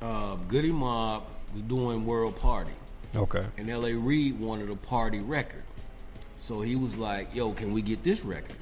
[0.00, 2.72] uh, Goodie Mob was doing World Party,
[3.14, 3.44] Okay.
[3.58, 3.94] and L.A.
[3.94, 5.62] Reid wanted a party record.
[6.38, 8.56] So he was like, "Yo, can we get this record?"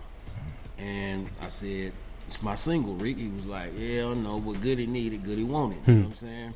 [0.83, 1.93] And I said,
[2.27, 5.95] "It's my single, Rick." He was like, "Yeah, no, but Goody needed, Goody wanted." You
[5.95, 6.03] know hmm.
[6.03, 6.55] what I'm saying?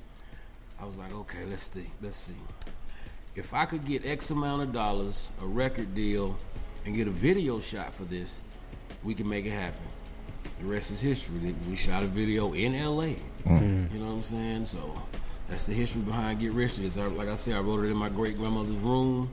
[0.80, 2.34] I was like, "Okay, let's see, let's see.
[3.36, 6.36] If I could get X amount of dollars, a record deal,
[6.84, 8.42] and get a video shot for this,
[9.04, 9.86] we can make it happen."
[10.58, 11.54] The rest is history.
[11.68, 13.12] We shot a video in L.A.
[13.46, 13.86] Hmm.
[13.92, 14.64] You know what I'm saying?
[14.64, 15.00] So
[15.48, 16.80] that's the history behind Get Rich.
[16.80, 19.30] Is like I said, I wrote it in my great grandmother's room.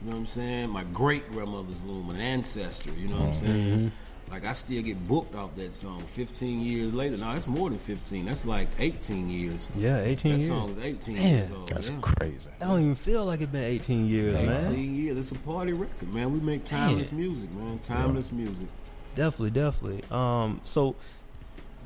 [0.00, 0.70] You know what I'm saying?
[0.70, 2.90] My great grandmother's room, an ancestor.
[2.92, 3.34] You know what I'm hmm.
[3.34, 3.78] saying?
[3.78, 4.01] Mm-hmm.
[4.32, 7.18] Like I still get booked off that song 15 years later.
[7.18, 8.24] No, that's more than 15.
[8.24, 9.68] That's like 18 years.
[9.76, 10.48] Yeah, 18 That years.
[10.48, 11.68] song is 18 Man, years old.
[11.68, 11.98] That's yeah.
[12.00, 12.38] crazy.
[12.58, 14.94] I don't even feel like it's been 18 years, 18 man.
[14.94, 15.18] years.
[15.18, 16.32] It's a party record, man.
[16.32, 17.78] We make timeless music, man.
[17.80, 18.68] Timeless music.
[19.14, 20.02] Definitely, definitely.
[20.10, 20.96] Um, so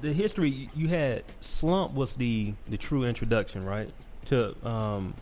[0.00, 3.90] the history you had, Slump was the the true introduction, right?
[4.26, 5.14] To um,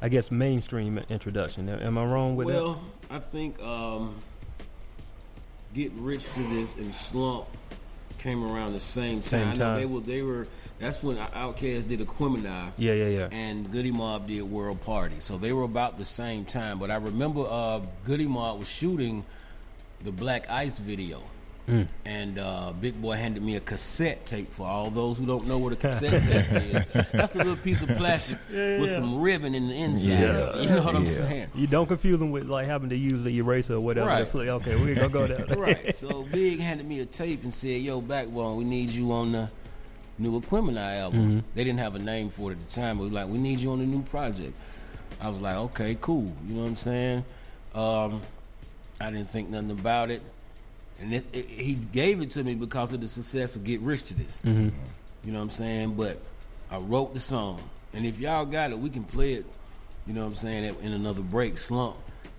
[0.00, 1.68] I guess mainstream introduction.
[1.68, 2.54] Am I wrong with that?
[2.54, 4.16] well, I think um,
[5.74, 7.46] Get Rich to This and Slump
[8.18, 9.28] came around the same time.
[9.28, 9.80] Same I know time.
[9.80, 10.46] they were they were
[10.78, 12.72] that's when Outkast did Aquemini that?
[12.76, 13.28] Yeah, yeah, yeah.
[13.30, 15.16] and Goodie Mob did World Party.
[15.20, 16.78] So they were about the same time.
[16.78, 19.24] But I remember uh, Goodie Mob was shooting
[20.02, 21.22] the Black Ice video.
[21.72, 21.88] Mm.
[22.04, 25.56] And uh, Big Boi handed me a cassette tape for all those who don't know
[25.56, 27.06] what a cassette tape is.
[27.12, 30.08] That's a little piece of plastic with some ribbon in the inside.
[30.08, 30.60] Yeah.
[30.60, 31.48] You know what I'm saying?
[31.54, 34.08] You don't confuse them with like having to use the eraser or whatever.
[34.08, 34.34] Right.
[34.34, 35.46] Okay, we're gonna go there.
[35.56, 35.94] right.
[35.94, 39.50] So Big handed me a tape and said, "Yo, Backbone, we need you on the
[40.18, 41.48] new Aquemini album." Mm-hmm.
[41.54, 43.60] They didn't have a name for it at the time, but we like, "We need
[43.60, 44.56] you on the new project."
[45.20, 47.24] I was like, "Okay, cool." You know what I'm saying?
[47.74, 48.22] Um,
[49.00, 50.22] I didn't think nothing about it,
[51.02, 54.04] and it, it, he gave it to me because of the success of Get Rich
[54.04, 54.40] to This.
[54.44, 54.68] Mm-hmm.
[55.24, 55.94] You know what I'm saying?
[55.94, 56.18] But
[56.70, 57.60] I wrote the song,
[57.92, 59.46] and if y'all got it, we can play it.
[60.06, 60.76] You know what I'm saying?
[60.80, 61.96] In another break, slump.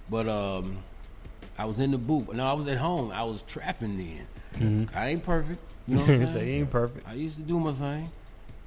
[0.10, 0.78] But um,
[1.58, 2.32] I was in the booth.
[2.34, 3.12] No, I was at home.
[3.12, 4.90] I was trapping then.
[4.96, 5.60] I ain't perfect.
[5.88, 6.34] You know what I'm Mm-hmm.
[6.34, 6.48] Saying?
[6.48, 7.08] he ain't perfect.
[7.08, 8.10] I used to do my thing.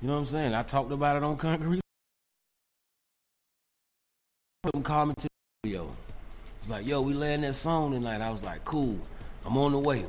[0.02, 0.54] You know what I'm saying?
[0.54, 1.80] I talked about it on Concrete.
[4.72, 5.28] Them called me to the
[5.68, 5.96] studio.
[6.61, 8.20] It's like, yo, we laying that song tonight.
[8.20, 8.98] I was like, cool.
[9.46, 10.04] I'm on the way.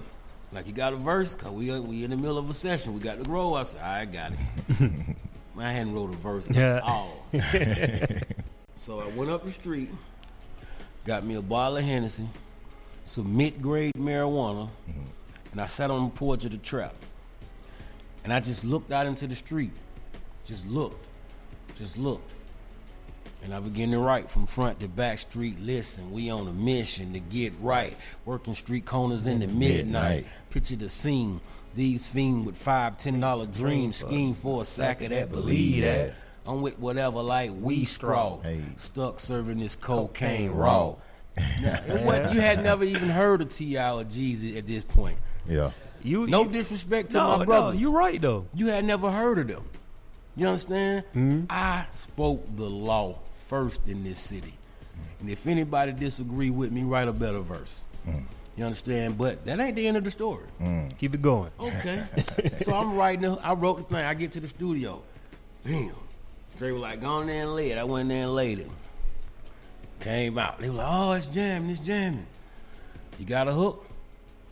[0.51, 1.35] Like, you got a verse?
[1.35, 2.93] Cause we we in the middle of a session.
[2.93, 3.53] We got to grow.
[3.53, 4.79] I said, I got it.
[4.79, 6.77] Man, I hadn't wrote a verse Yeah.
[6.77, 7.25] at all.
[8.77, 9.89] so I went up the street,
[11.05, 12.27] got me a bottle of Hennessy,
[13.03, 15.01] some mid-grade marijuana, mm-hmm.
[15.51, 16.93] and I sat on the porch of the trap.
[18.23, 19.71] And I just looked out into the street.
[20.45, 21.05] Just looked.
[21.75, 22.33] Just looked.
[23.43, 25.57] And I begin to write from front to back street.
[25.61, 27.95] Listen, we on a mission to get right.
[28.25, 29.77] Working street corners in the midnight.
[29.77, 30.25] Midnight.
[30.49, 31.39] Picture the scene.
[31.75, 33.97] These fiends with five, ten dollar dreams.
[33.97, 35.29] Scheme for a sack of that.
[35.31, 36.15] Believe that.
[36.45, 38.39] I'm with whatever like we straw.
[38.41, 38.61] Hey.
[38.77, 40.95] Stuck serving this cocaine raw.
[41.61, 43.91] Now, it wasn't- you had never even heard of T.I.
[43.93, 45.19] or Jeezy at this point.
[45.47, 45.71] Yeah.
[46.01, 47.81] You No you, disrespect to no, my no, brothers.
[47.81, 48.47] you're right though.
[48.55, 49.63] You had never heard of them.
[50.35, 51.03] You understand?
[51.15, 51.45] Mm-hmm.
[51.49, 54.53] I spoke the law first in this city.
[55.19, 57.83] And if anybody disagree with me, write a better verse.
[58.55, 59.17] You understand?
[59.17, 60.45] But that ain't the end of the story.
[60.97, 61.51] Keep it going.
[61.59, 62.03] Okay.
[62.57, 63.37] so I'm writing.
[63.39, 64.03] I wrote the thing.
[64.05, 65.01] I get to the studio.
[65.63, 65.95] Damn.
[66.57, 68.57] They were like, "Go in there and lay it." I went in there and laid
[68.59, 68.71] it.
[69.99, 70.59] Came out.
[70.59, 71.69] They were like, "Oh, it's jamming.
[71.69, 72.25] It's jamming."
[73.19, 73.85] You got a hook?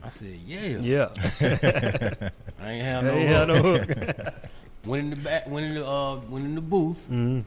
[0.03, 1.09] I said, "Yeah." Yeah.
[2.59, 3.47] I ain't have no Hey, hook.
[3.47, 4.33] no hook.
[4.85, 5.47] Went in the back.
[5.49, 6.17] Went in the uh.
[6.29, 7.05] Went in the booth.
[7.09, 7.39] Mm-hmm.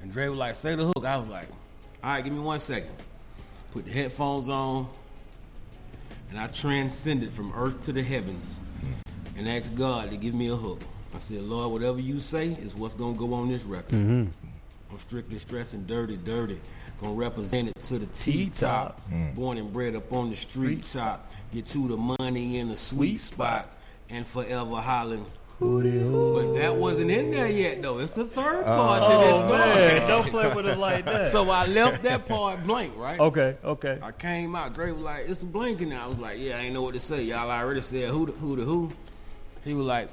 [0.00, 1.48] And Dre was like, "Say the hook." I was like,
[2.02, 2.90] "All right, give me one second.
[3.72, 4.88] Put the headphones on."
[6.30, 8.60] And I transcended from earth to the heavens
[9.36, 10.80] and asked God to give me a hook.
[11.14, 13.94] I said, Lord, whatever you say is what's gonna go on this record.
[13.94, 14.30] Mm-hmm.
[14.90, 16.60] I'm strictly stressing dirty, dirty.
[17.00, 19.00] Gonna represent it to the T top.
[19.10, 19.34] Mm.
[19.34, 21.30] Born and bred up on the street top.
[21.52, 23.70] Get to the money in the sweet spot
[24.10, 25.26] and forever hollering.
[25.60, 27.98] But that wasn't in there yet though.
[27.98, 29.58] It's the third part to this Oh story.
[29.58, 31.32] man, don't play with it like that.
[31.32, 33.18] So I left that part blank, right?
[33.18, 33.98] okay, okay.
[34.00, 34.74] I came out.
[34.74, 36.94] Dre was like, "It's a blank there." I was like, "Yeah, I ain't know what
[36.94, 37.22] to say.
[37.24, 38.92] Y'all I already said who the who the who."
[39.64, 40.08] He was like,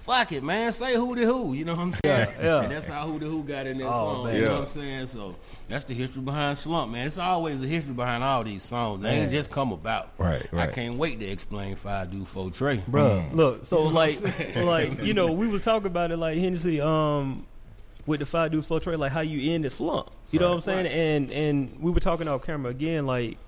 [0.00, 0.72] "Fuck it, man.
[0.72, 2.28] Say who the who." You know what I'm saying?
[2.40, 2.62] Yeah, yeah.
[2.62, 4.24] And that's how who the who got in that Oh, song.
[4.26, 4.34] man.
[4.36, 5.06] You know what I'm saying?
[5.06, 5.36] So
[5.68, 7.06] that's the history behind Slump, man.
[7.06, 9.02] It's always a history behind all these songs.
[9.02, 10.12] They ain't just come about.
[10.18, 10.68] Right, right.
[10.68, 12.78] I can't wait to explain Five Deuce Four Trey.
[12.90, 16.38] Bruh, look, so what I'm like, like you know, we was talking about it like
[16.38, 17.46] Hennessy, um,
[18.06, 20.10] with the five deuce four trey, like how you end the slump.
[20.30, 20.84] You know what I'm saying?
[20.84, 20.92] Right.
[20.92, 23.38] And and we were talking off camera again, like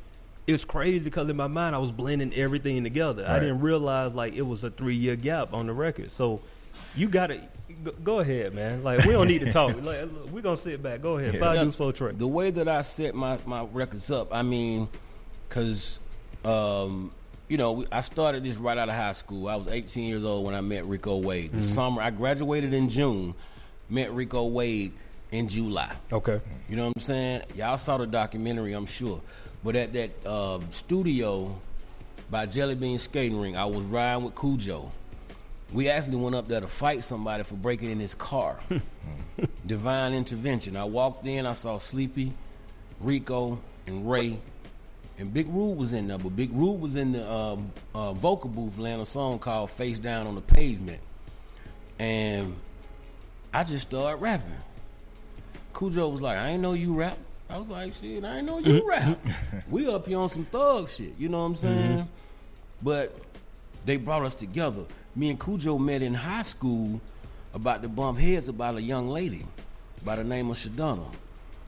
[0.46, 3.24] it's crazy because in my mind I was blending everything together.
[3.26, 6.10] I didn't realize like it was a three year gap on the record.
[6.10, 6.40] So
[6.94, 7.40] you got to
[8.02, 8.82] go ahead, man.
[8.82, 9.82] Like we don't need to talk.
[9.82, 11.02] Like we're gonna sit back.
[11.02, 12.18] Go ahead, five Yeah, for trade.
[12.18, 14.88] The way that I set my, my records up, I mean,
[15.48, 15.98] because,
[16.44, 17.12] um,
[17.48, 19.48] you know, we, I started this right out of high school.
[19.48, 21.52] I was 18 years old when I met Rico Wade.
[21.52, 23.34] The summer, I graduated in June,
[23.88, 24.92] met Rico Wade
[25.30, 25.94] in July.
[26.12, 26.40] Okay.
[26.68, 27.42] You know what I'm saying?
[27.54, 29.20] Y'all saw the documentary, I'm sure.
[29.64, 31.58] But at that uh, studio
[32.30, 34.90] by Jelly Bean Skating Ring, I was riding with Khujo.
[35.72, 38.58] We actually went up there to fight somebody for breaking in his car.
[39.66, 40.76] Divine intervention.
[40.76, 42.32] I walked in, I saw Sleepy,
[43.00, 44.40] Rico, and Ray.
[45.18, 48.48] And Big Rube was in there, but Big Rube was in the um, uh, vocal
[48.48, 51.00] booth laying a song called Face Down on the Pavement.
[51.98, 52.54] And
[53.52, 54.52] I just started rapping.
[55.74, 57.18] Khujo was like, I ain't know you rap.
[57.50, 59.18] I was like, shit, I ain't know you rap.
[59.68, 62.08] we up here on some thug shit, you know what I'm saying?
[62.82, 63.14] But
[63.84, 64.84] they brought us together.
[65.18, 67.00] Me and Khujo met in high school
[67.52, 69.44] about to bump heads about a young lady
[70.04, 71.06] by the name of Shadonna.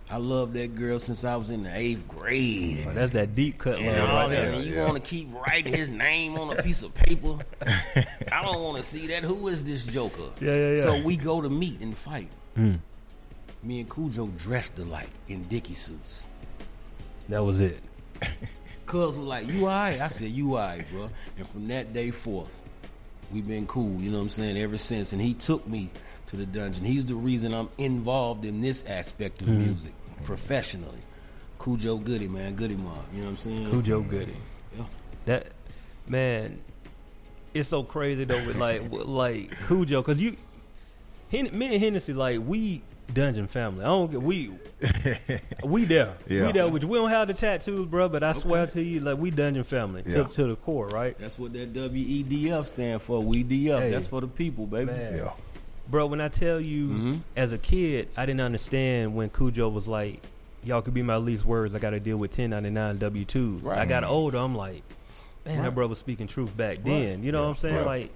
[0.09, 2.87] I loved that girl since I was in the eighth grade.
[2.89, 4.53] Oh, that's that deep cut And love right there.
[4.53, 7.39] and you want to keep writing his name on a piece of paper.
[8.31, 9.25] I don't want to see that.
[9.25, 10.31] Who is this Joker?
[10.41, 10.83] Yeah, yeah, yeah.
[10.83, 12.29] So we go to meet and fight.
[12.55, 12.75] Hmm.
[13.65, 16.27] Me and Khujo dressed alike in Dickie suits.
[17.29, 17.81] That was it.
[18.87, 20.01] Cuz was like, you alright?
[20.01, 21.11] I said, you alright, bro.
[21.37, 22.61] And from that day forth,
[23.33, 25.13] we've been cool, you know what I'm saying, ever since.
[25.13, 25.91] And he took me
[26.27, 26.85] to the dungeon.
[26.85, 29.59] He's the reason I'm involved in this aspect of hmm.
[29.59, 29.93] music
[30.25, 31.01] professionally.
[31.59, 33.05] Khujo Goodie, man, Goodie Mob.
[33.13, 33.67] You know what I'm saying?
[33.67, 34.37] Khujo Goodie.
[34.77, 34.85] Yeah.
[35.27, 35.47] That
[36.09, 36.61] man,
[37.53, 40.37] it's so crazy though with like with, like Khujo because you,
[41.31, 43.85] Hen- me and Hennessy like we dungeon family.
[43.85, 44.51] I don't get we
[45.65, 46.15] we there.
[46.29, 46.47] Yeah.
[46.47, 46.69] We there.
[46.69, 48.09] Which we don't have the tattoos, bro.
[48.09, 50.25] But I swear to you, like we dungeon family Yeah.
[50.25, 53.21] to, to the core, right, That's what that WEDF stand for.
[53.23, 53.79] We DF.
[53.81, 53.91] Hey.
[53.91, 54.93] That's for the people, baby.
[54.93, 55.17] Man.
[55.17, 55.33] Yeah.
[55.89, 56.07] bro?
[56.07, 57.21] When I tell you, Mhm.
[57.37, 60.23] as a kid, I didn't understand when Khujo was like,
[60.65, 61.75] "Y'all could be my least words.
[61.75, 63.59] I got to deal with 1099 W two.
[63.63, 63.79] Right.
[63.79, 64.39] I got older.
[64.39, 64.83] I'm like,
[65.45, 65.65] man, Right.
[65.65, 67.23] that bro was speaking truth back then.
[67.25, 67.45] You know Yeah.
[67.49, 67.75] what I'm saying?
[67.77, 67.87] Right.
[67.87, 68.11] Like,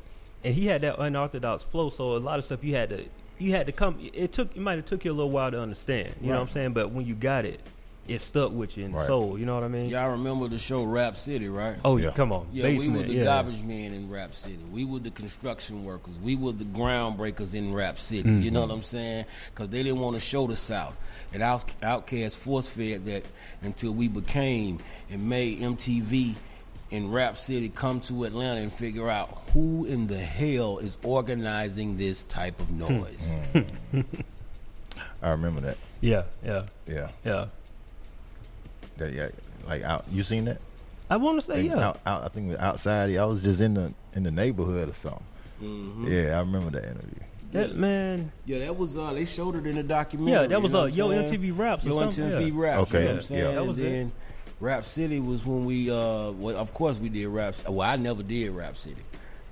[0.45, 1.89] and he had that unorthodox flow.
[1.91, 3.05] So a lot of stuff you had to,
[3.39, 3.99] you had to come.
[4.13, 6.15] It took, it might have took you a little while to understand.
[6.21, 6.73] You know what I'm saying?
[6.73, 7.61] But when you got it,
[8.07, 9.07] it stuck with you in the Right.
[9.07, 9.39] soul.
[9.39, 9.89] You know what I mean?
[9.89, 11.77] Y'all remember the show Rap City, right?
[11.85, 12.13] Oh yeah, Yeah.
[12.13, 12.93] come on, Yeah, basement.
[12.93, 13.25] we were the yeah.
[13.25, 14.59] garbage men in Rap City.
[14.71, 16.15] We were the construction workers.
[16.23, 18.29] We were the groundbreakers in Rap City.
[18.29, 18.69] You know mm-hmm.
[18.69, 19.25] what I'm saying?
[19.55, 20.97] Because they didn't want to show the South.
[21.33, 23.25] And Out- Outkast force fed that
[23.63, 26.35] until we became and made MTV
[26.95, 31.97] and Rap City come to Atlanta and figure out who in the hell is organizing
[31.97, 33.35] this type of noise.
[35.23, 35.77] I remember that.
[36.01, 37.09] Yeah, yeah, Yeah.
[37.25, 37.47] yeah.
[38.99, 39.29] That yeah.
[39.67, 40.61] Like out you seen that?
[41.11, 41.79] I want to say It yeah.
[41.89, 43.15] Out, out, I think outside.
[43.17, 45.25] I was just in the in the neighborhood or something.
[45.63, 46.09] Mhm.
[46.09, 47.21] Yeah, I remember that interview.
[47.53, 48.33] That man.
[48.47, 50.43] Yeah, that was uh they showed it in the documentary.
[50.43, 51.41] Yeah, that was you know uh, Yo saying?
[51.41, 52.25] MTV Raps or Yo something.
[52.25, 52.61] MTV yeah.
[52.63, 52.83] Raps.
[52.95, 53.21] Okay, You know what I'm yeah.
[53.43, 53.55] saying?
[53.55, 53.91] That was and it.
[53.91, 54.13] then
[54.61, 58.23] Rap City was when we, uh, well, of course we did Rap Well, I never
[58.23, 59.03] did Rap City.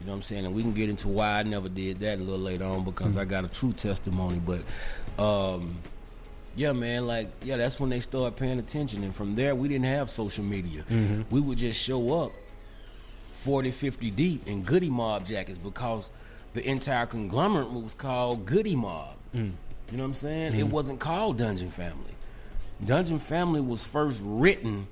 [0.00, 0.46] You know what I'm saying?
[0.46, 3.14] And we can get into why I never did that a little later on because
[3.14, 3.20] Hmm.
[3.20, 4.40] I got a true testimony.
[4.44, 4.62] But
[5.22, 5.76] um,
[6.56, 9.84] yeah, man, like yeah, that's when they started paying attention, and from there we didn't
[9.86, 10.82] have social media.
[10.90, 11.22] Mm-hmm.
[11.30, 12.32] We would just show up
[13.32, 16.10] 40, 50 deep in Goodie Mob jackets because
[16.54, 19.14] the entire conglomerate was called Goodie Mob.
[19.34, 19.52] Mm.
[19.90, 20.52] You know what I'm saying?
[20.52, 20.60] Mm-hmm.
[20.60, 22.14] It wasn't called Dungeon Family.
[22.84, 24.88] Dungeon Family was first written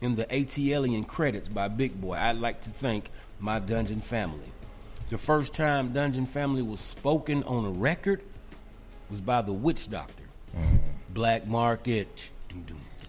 [0.00, 2.14] in the ATLiens credits by Big Boi.
[2.14, 4.50] I'd like to thank my Dungeon Family.
[5.08, 8.22] The first time Dungeon Family was spoken on a record
[9.10, 10.22] was by the Witch Doctor.
[11.10, 12.30] Black Market.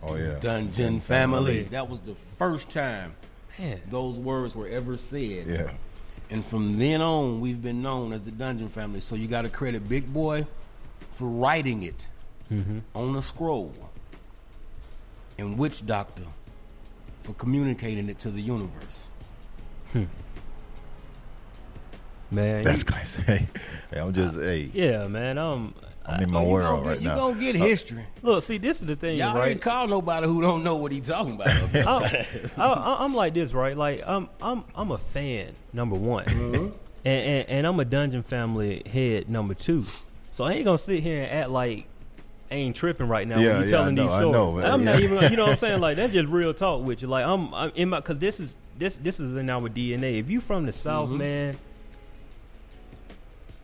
[0.04, 0.38] Oh, yeah.
[0.39, 1.63] Dungeon Family.
[1.63, 3.15] That was the first time
[3.58, 3.80] Man.
[3.88, 5.48] those words were ever said.
[5.48, 5.71] Yeah.
[6.30, 9.00] And from then on, we've been known as the Dungeon Family.
[9.00, 10.45] So you got to credit Big Boi
[11.12, 12.08] for writing it
[12.52, 12.80] Mm-hmm.
[12.93, 13.74] on a scroll,
[15.38, 16.24] and Witch Doctor
[17.21, 19.06] for communicating it to the universe.
[22.32, 23.21] Man, That's you- crazy.
[23.24, 23.48] Hey,
[23.91, 24.69] hey, I'm just hey.
[24.74, 25.38] yeah, man.
[25.38, 25.74] Um,
[26.06, 27.15] I'm in Oh, my you world gonna get, right you now.
[27.15, 28.04] gonna get history.
[28.21, 29.52] look, see, this is the thing, Y'all right?
[29.52, 31.48] ain't call nobody who don't know what he talking about.
[31.88, 33.78] I'm, I, I'm like this, right?
[33.78, 36.56] Like I'm I'm I'm a fan number one, Mm-hmm.
[36.65, 36.74] and,
[37.06, 39.84] and and I'm a Dungeon Family head number two.
[40.32, 41.86] So I ain't gonna sit here and act like I
[42.52, 44.34] ain't tripping right now Yeah, when you yeah, I telling know, these I stories.
[44.34, 45.82] know, man, I'm not even, you know what I'm saying?
[45.82, 47.08] Like that's just real talk with you.
[47.08, 50.20] Like I'm, I'm in my because this is this this is in our DNA.
[50.20, 51.18] If you from the South, Mm-hmm.
[51.18, 51.58] man,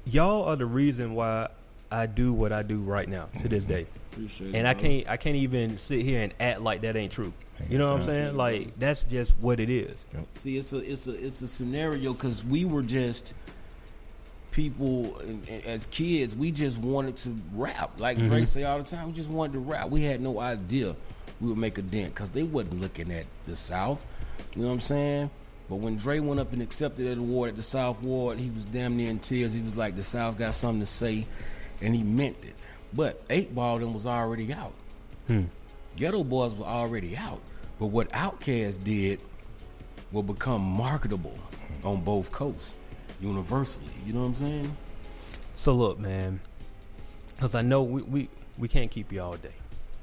[0.06, 1.50] y'all are the reason why
[1.92, 3.86] I do what I do right now to this day.
[4.12, 7.34] Appreciate and I can't I can't even sit here and act like that ain't true.
[7.70, 8.36] You know what I'm saying?
[8.36, 9.96] Like that's just what it is.
[10.34, 13.34] See, it's a it's a it's a scenario because we were just
[14.52, 16.36] people and, and as kids.
[16.36, 18.28] We just wanted to rap, like Mm-hmm.
[18.28, 19.08] Dre say all the time.
[19.08, 19.90] We just wanted to rap.
[19.90, 20.96] We had no idea
[21.40, 24.06] we would make a dent because they wasn't looking at the South.
[24.56, 25.30] You know what I'm saying?
[25.70, 28.66] But when Dre went up and accepted that award at the Source Award, he was
[28.66, 29.54] damn near in tears.
[29.54, 31.26] He was like, "The South got something to say,"
[31.82, 32.56] and he meant it.
[32.94, 34.74] But Eight Ball then was already out.
[35.98, 37.40] Geto Boys were already out.
[37.80, 39.20] But what Outkast did
[40.12, 41.38] will become marketable
[41.86, 42.74] on both coasts
[43.22, 43.86] universally.
[44.06, 44.78] You know what I'm saying?
[45.56, 46.40] So look, man,
[47.36, 49.52] because I know we, we we can't keep you all day.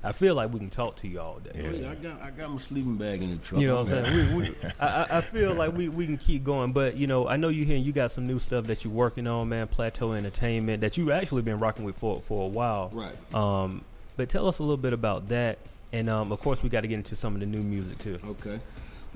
[0.04, 1.50] I feel like we can talk to you all day.
[1.56, 1.70] Yeah.
[1.70, 3.60] Yeah, I got I got my sleeping bag in the truck.
[3.60, 4.36] You know what I'm saying?
[4.36, 7.26] We, we, I, I- I feel like we, we can keep going, but you know,
[7.26, 9.66] I know you here and you got some new stuff that you're working on, man.
[9.66, 12.90] Plateau Entertainment that you've actually been rocking with for for a while.
[12.92, 13.34] Right.
[13.34, 13.82] Um,
[14.16, 15.58] but tell us a little bit about that,
[15.92, 18.18] and um, of course, we got to get into some of the new music too.
[18.24, 18.60] Okay.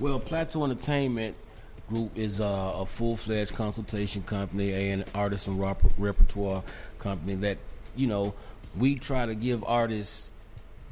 [0.00, 1.36] Well, Plateau Entertainment
[1.88, 6.62] Group is uh, a full fledged consultation company, and artist and rep- repertoire
[6.98, 7.58] company that,
[7.96, 8.34] you know,
[8.76, 10.30] we try to give artists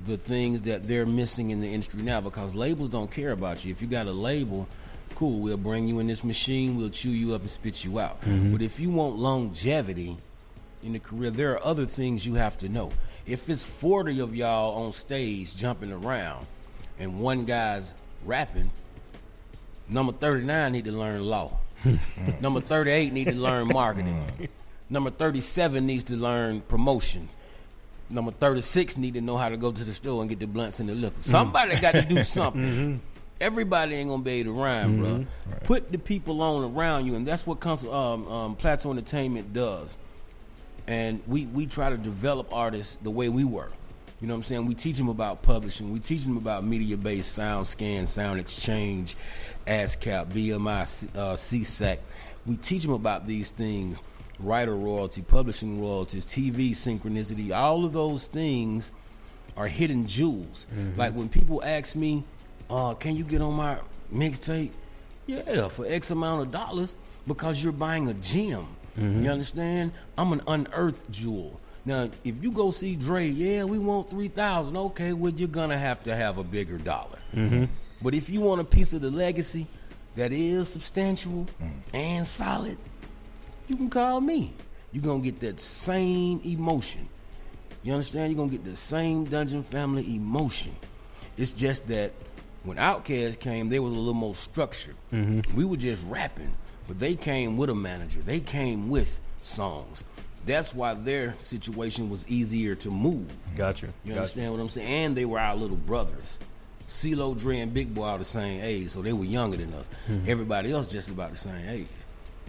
[0.04, 3.70] the things that they're missing in the industry now because labels don't care about you.
[3.70, 4.66] If you got a label,
[5.14, 8.18] cool, we'll bring you in this machine, we'll chew you up and spit you out.
[8.52, 10.16] But if you want longevity
[10.82, 12.92] in the career, there are other things you have to know.
[13.26, 16.46] If it's 40 of y'all on stage jumping around
[16.98, 17.92] and one guy's
[18.24, 18.70] rapping,
[19.90, 21.58] number 39 need to learn law.
[22.40, 24.48] number 38 need to learn marketing.
[24.88, 27.28] number 37 needs to learn promotion.
[28.08, 30.80] Number 36 need to know how to go to the store and get the blunts
[30.80, 31.20] and the liquor.
[31.20, 33.00] Somebody got to do something.
[33.40, 35.26] Everybody ain't gonna be able to rhyme, bro.
[35.64, 39.96] Put the people on around you, and that's what cons- um, um, Plateau Entertainment does.
[40.86, 43.70] And we we try to develop artists the way we were.
[44.20, 44.66] You know what I'm saying?
[44.66, 45.92] We teach them about publishing.
[45.92, 49.16] We teach them about Mediabase sound scan, sound exchange,
[49.66, 51.98] ASCAP, BMI, uh, SESAC.
[52.46, 54.00] We teach them about these things:
[54.38, 57.54] writer royalty, publishing royalties, TV synchronicity.
[57.54, 58.92] All of those things
[59.56, 60.66] are hidden jewels.
[60.96, 62.24] Like when people ask me,
[62.68, 63.78] uh, "Can you get on my
[64.12, 64.70] mixtape?"
[65.26, 66.94] Yeah, for X amount of dollars
[67.26, 68.66] because you're buying a gem.
[68.96, 69.92] You understand?
[70.18, 71.58] I'm an unearthed jewel.
[71.84, 74.76] Now, if you go see Dre, yeah, we want three thousand.
[74.76, 77.18] Okay, well, you're gonna have to have a bigger dollar.
[77.34, 77.64] Mm-hmm.
[78.02, 79.66] But if you want a piece of the legacy
[80.16, 81.70] that is substantial mm.
[81.94, 82.78] and solid,
[83.68, 84.52] you can call me.
[84.92, 87.08] You're gonna get that same emotion.
[87.82, 88.32] You understand?
[88.32, 90.74] You're gonna get the same Dungeon Family emotion.
[91.36, 92.12] It's just that
[92.64, 94.96] when Outkast came, they was a little more structured.
[95.12, 95.56] Mm-hmm.
[95.56, 96.52] We were just rapping,
[96.86, 98.20] but they came with a manager.
[98.20, 100.04] They came with songs.
[100.50, 103.30] That's why their situation was easier to move.
[103.56, 103.86] Gotcha.
[103.86, 104.16] You Gotcha.
[104.16, 104.88] understand what I'm saying?
[104.88, 106.38] And they were our little brothers.
[106.86, 109.88] CeeLo, Dre, and Big Boi are the same age, so they were younger than us.
[110.06, 110.24] Hmm.
[110.26, 111.86] Everybody else just about the same age.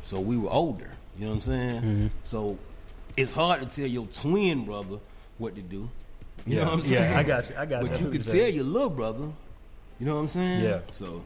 [0.01, 0.89] So we were older.
[1.17, 1.81] You know what I'm saying?
[1.81, 2.07] Mm-hmm.
[2.23, 2.57] So
[3.15, 4.97] it's hard to tell your twin brother
[5.37, 5.89] what to do.
[6.47, 6.59] You yeah.
[6.59, 7.11] know what I'm saying?
[7.11, 7.55] Yeah, I got you.
[7.55, 7.89] I got you.
[7.89, 9.27] But you can tell your little brother.
[9.99, 10.63] You know what I'm saying?
[10.63, 10.79] Yeah.
[10.89, 11.23] So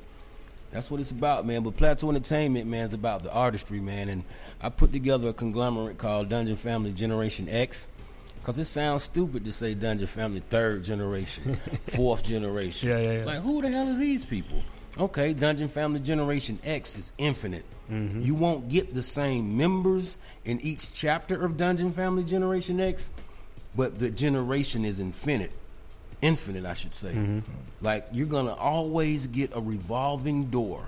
[0.75, 1.63] that's what it's about, man.
[1.63, 4.09] But Plateau Entertainment, man, is about the artistry, man.
[4.09, 4.25] And
[4.59, 7.87] I put together a conglomerate called Dungeon Family Generation X.
[8.41, 11.57] Because it sounds stupid to say Dungeon Family third generation,
[11.87, 12.89] fourth generation.
[12.89, 13.25] Yeah, yeah, yeah.
[13.25, 14.61] Like, who the hell are these people?
[14.99, 17.65] Okay, Dungeon Family Generation X is infinite.
[17.89, 18.21] Mm-hmm.
[18.21, 23.11] You won't get the same members in each chapter of Dungeon Family Generation X,
[23.75, 25.53] but the generation is infinite.
[26.25, 27.09] Infinite, I should say.
[27.13, 27.39] Mm-hmm.
[27.81, 30.87] Like, you're to always get a revolving door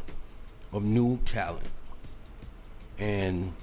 [0.73, 1.65] of new talent.
[2.97, 3.53] And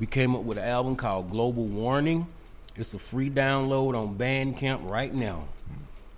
[0.00, 2.26] we came up with an album called Global Warning.
[2.76, 5.48] It's a free download on Bandcamp right now.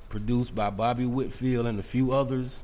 [0.09, 2.63] Produced by Bobby Whitfield and a few others.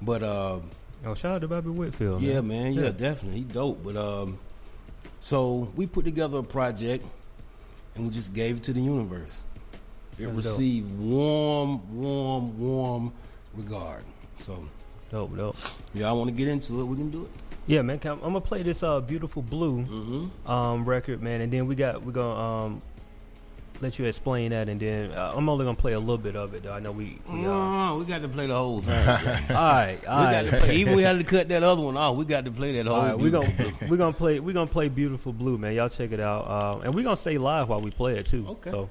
[0.00, 0.60] But uh
[1.04, 2.22] Oh, shout out to Bobby Whitfield.
[2.22, 2.90] yeah, man, yeah, Yeah.
[2.90, 3.38] definitely.
[3.40, 3.82] He dope.
[3.82, 4.38] But um
[5.20, 7.04] so we put together a project
[7.96, 9.42] and we just gave it to the universe.
[10.18, 10.84] It That's dope.
[10.98, 13.12] warm, warm, warm
[13.54, 14.04] regard.
[14.38, 14.64] So
[15.10, 15.56] Dope, dope.
[15.94, 16.84] yeah, I want to get into it.
[16.84, 17.30] We can do it.
[17.66, 17.98] Yeah, man.
[17.98, 20.50] can- I'm gonna play this uh beautiful blue Mm-hmm.
[20.50, 22.40] um record, man, and then we got we're gonna
[22.74, 22.82] um
[23.80, 26.52] let you explain that, and then uh, I'm only gonna play a little bit of
[26.54, 26.64] it.
[26.64, 26.72] though.
[26.72, 27.18] I know we.
[27.30, 29.04] we uh, No, we got to play the whole thing.
[29.04, 29.14] bro.
[29.54, 30.44] right, all We right.
[30.46, 30.74] got to play.
[30.76, 32.16] Even we had to cut that other one off.
[32.16, 32.96] We got to play that whole.
[32.96, 33.52] All right, we gonna
[33.88, 35.74] we gonna play we gonna play beautiful blue, man.
[35.74, 38.26] Y'all check it out, uh, and we are gonna stay live while we play it
[38.26, 38.46] too.
[38.48, 38.70] Okay.
[38.72, 38.90] So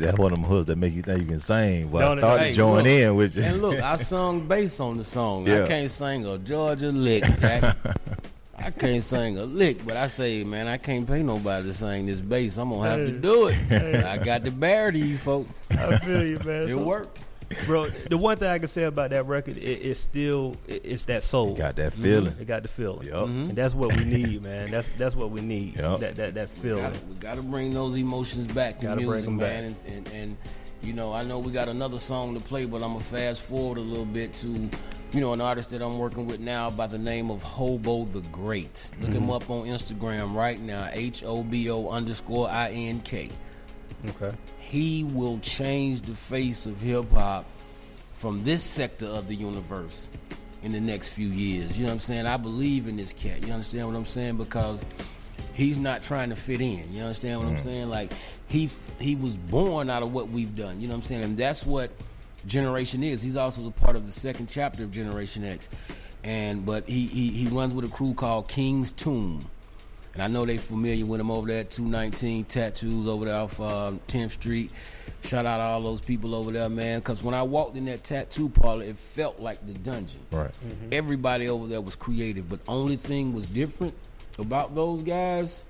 [0.00, 1.88] Hey, that's one of them hooks that make you think you can sing.
[1.88, 2.20] But Don't I it?
[2.20, 2.86] started Hey, join look.
[2.86, 3.42] in with you.
[3.42, 5.46] And look, I sung bass on the song.
[5.46, 5.64] Yeah.
[5.64, 7.76] I can't sing a Georgia lick, Jack.
[8.60, 12.06] I can't sing a lick, but I say, man, I can't pay nobody to sing
[12.06, 12.58] this bass.
[12.58, 14.04] I'm gonna have to do it.
[14.04, 15.46] I got the bear to you, folk.
[15.70, 16.62] I feel you, man.
[16.64, 17.22] It So- worked.
[17.66, 17.88] Bro.
[17.88, 21.22] The one thing I can say about that record, it, it's still it, it's that
[21.22, 21.54] soul.
[21.54, 22.34] Got that feeling.
[22.40, 23.06] It got the feeling.
[23.08, 23.26] Yup.
[23.28, 24.70] And that's what we need, man.
[24.70, 25.76] That's that's what we need.
[25.76, 26.00] Yup.
[26.00, 26.82] That that that feeling.
[26.82, 29.52] Gotta, we got to bring those emotions back to Gotta bring music, them back.
[29.62, 29.64] man.
[29.86, 30.36] And, and, and
[30.82, 33.78] you know, I know we got another song to play, but I'm gonna fast forward
[33.78, 34.70] a little bit to,
[35.12, 38.20] you know, an artist that I'm working with now by the name of Hobo the
[38.30, 38.88] Great.
[39.00, 39.24] Look Mm-hmm.
[39.24, 40.88] him up on Instagram right now.
[40.92, 43.30] H O B O underscore I N K.
[44.10, 44.36] Okay.
[44.68, 47.46] He will change the face of hip hop
[48.12, 50.10] from this sector of the universe
[50.62, 51.78] in the next few years.
[51.78, 52.26] You know what I'm saying?
[52.26, 53.46] I believe in this cat.
[53.46, 54.36] You understand what I'm saying?
[54.36, 54.84] Because
[55.54, 56.92] he's not trying to fit in.
[56.92, 57.62] You understand what I'm mm.
[57.62, 57.88] saying?
[57.88, 58.12] Like
[58.48, 58.68] he
[59.00, 60.82] he was born out of what we've done.
[60.82, 61.22] You know what I'm saying?
[61.22, 61.90] And that's what
[62.46, 63.22] Generation is.
[63.22, 65.70] He's also a part of the second chapter of Generation X.
[66.22, 69.46] And but he he, he runs with a crew called King's Tomb.
[70.14, 73.60] And I know they familiar with him over there at 219 Tattoos over there off
[73.60, 74.70] um, 10th Street.
[75.22, 77.00] Shout out to all those people over there, man.
[77.00, 80.20] Because when I walked in that tattoo parlor, it felt like the dungeon.
[80.30, 80.50] Right.
[80.92, 83.94] Everybody over there was creative, but only thing was different
[84.38, 85.64] about those guys.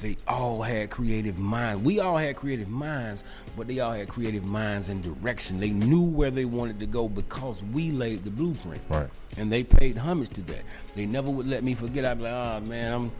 [0.00, 1.84] They all had creative minds.
[1.84, 3.24] We all had creative minds,
[3.56, 5.60] but they all had creative minds and direction.
[5.60, 9.08] They knew where they wanted to go because we laid the blueprint Right.
[9.36, 10.62] and they paid homage to that.
[10.94, 12.04] They never would let me forget.
[12.04, 13.12] I'd be like, oh man, I'm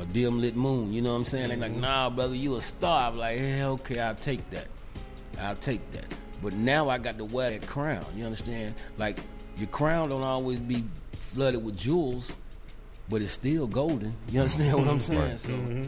[0.00, 0.92] a dim lit moon.
[0.92, 1.48] You know what I'm saying?
[1.48, 1.80] They're like, mm-hmm.
[1.80, 3.10] nah, brother, you a star.
[3.10, 4.66] I'm like, hey, okay, I'll take that.
[5.40, 6.06] I'll take that.
[6.42, 8.04] But now I got to wear that crown.
[8.14, 8.74] You understand?
[8.98, 9.18] Like
[9.56, 12.36] your crown don't always be flooded with jewels,
[13.08, 14.14] but it's still golden.
[14.30, 15.14] You understand what I'm mm-hmm.
[15.14, 15.36] saying?
[15.38, 15.52] So.
[15.52, 15.84] Mm-hmm.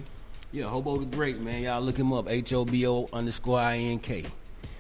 [0.53, 1.63] Yeah, Hobo the Great, man.
[1.63, 2.29] Y'all look him up.
[2.29, 4.25] H O B O underscore I N K.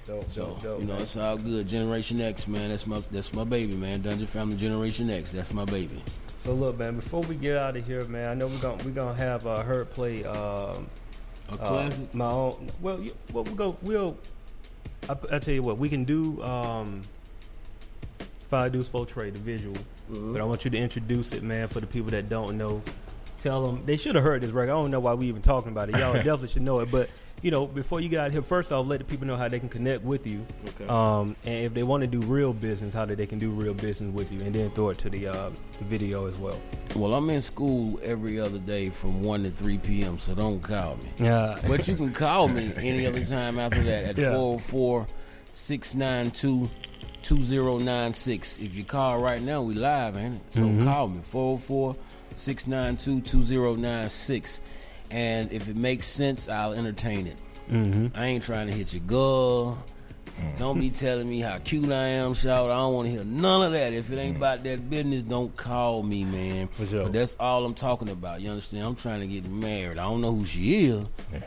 [0.06, 1.02] Dope, So dope, dope, you know man.
[1.02, 1.68] it's all good.
[1.68, 2.70] Generation X, man.
[2.70, 4.02] That's my that's my baby, man.
[4.02, 5.30] Dungeon Family Generation X.
[5.30, 6.02] That's my baby.
[6.44, 6.96] So look, man.
[6.96, 9.62] Before we get out of here, man, I know we're gonna we're gonna have uh,
[9.62, 10.88] her play um,
[11.52, 12.70] A uh, my own.
[12.80, 13.76] Well, you, well, we go.
[13.82, 14.16] We'll.
[15.08, 16.42] I, I tell you what, we can do.
[16.42, 17.02] Um,
[18.48, 19.76] Five Deuce Four Trey, the visual.
[20.10, 20.32] Mm-hmm.
[20.32, 22.82] But I want you to introduce it, man, for the people that don't know.
[23.42, 24.70] Tell them they should have heard this record.
[24.70, 25.96] I don't know why we even talking about it.
[25.96, 26.90] Y'all definitely should know it.
[26.90, 27.08] But
[27.42, 29.58] you know, before you get out here, first off, let the people know how they
[29.58, 30.44] can connect with you.
[30.68, 30.86] Okay.
[30.86, 33.72] Um, and if they want to do real business, how that they can do real
[33.72, 36.60] business with you, and then throw it to the uh, video as well.
[36.94, 40.18] well, I'm in school every other day from one to three p.m.
[40.18, 41.08] So don't call me.
[41.18, 41.58] Yeah.
[41.66, 44.32] But you can call me any other time after that at Yeah.
[44.34, 45.06] 404
[45.50, 46.68] 692
[47.22, 48.58] 2096.
[48.58, 50.42] If you call right now, we live, ain't it?
[50.52, 50.84] So Mhm.
[50.84, 51.96] call me 404
[52.34, 54.60] 692 2096.
[55.10, 57.36] And if it makes sense, I'll entertain it.
[57.68, 58.08] mm-hmm.
[58.14, 59.78] I ain't trying to hit your girl.
[60.58, 62.70] Don't be telling me how cute I am, shout.
[62.70, 63.92] I don't want to hear none of that.
[63.92, 66.68] If it ain't about that business, don't call me, man.
[66.68, 67.02] For sure.
[67.02, 68.40] But that's all I'm talking about.
[68.40, 68.84] You understand?
[68.84, 69.98] I'm trying to get married.
[69.98, 71.06] I don't know who she is.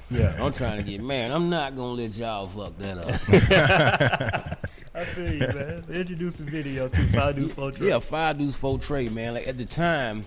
[0.10, 0.36] Yeah.
[0.40, 1.32] I'm trying to get married.
[1.32, 4.60] I'm not gonna let y'all fuck that up.
[4.96, 5.84] I feel you, man.
[5.86, 7.88] So introduce the video to Five Deuce Four Trey.
[7.90, 9.34] Yeah, Five Deuce Four Trey, man.
[9.34, 10.26] Like at the time,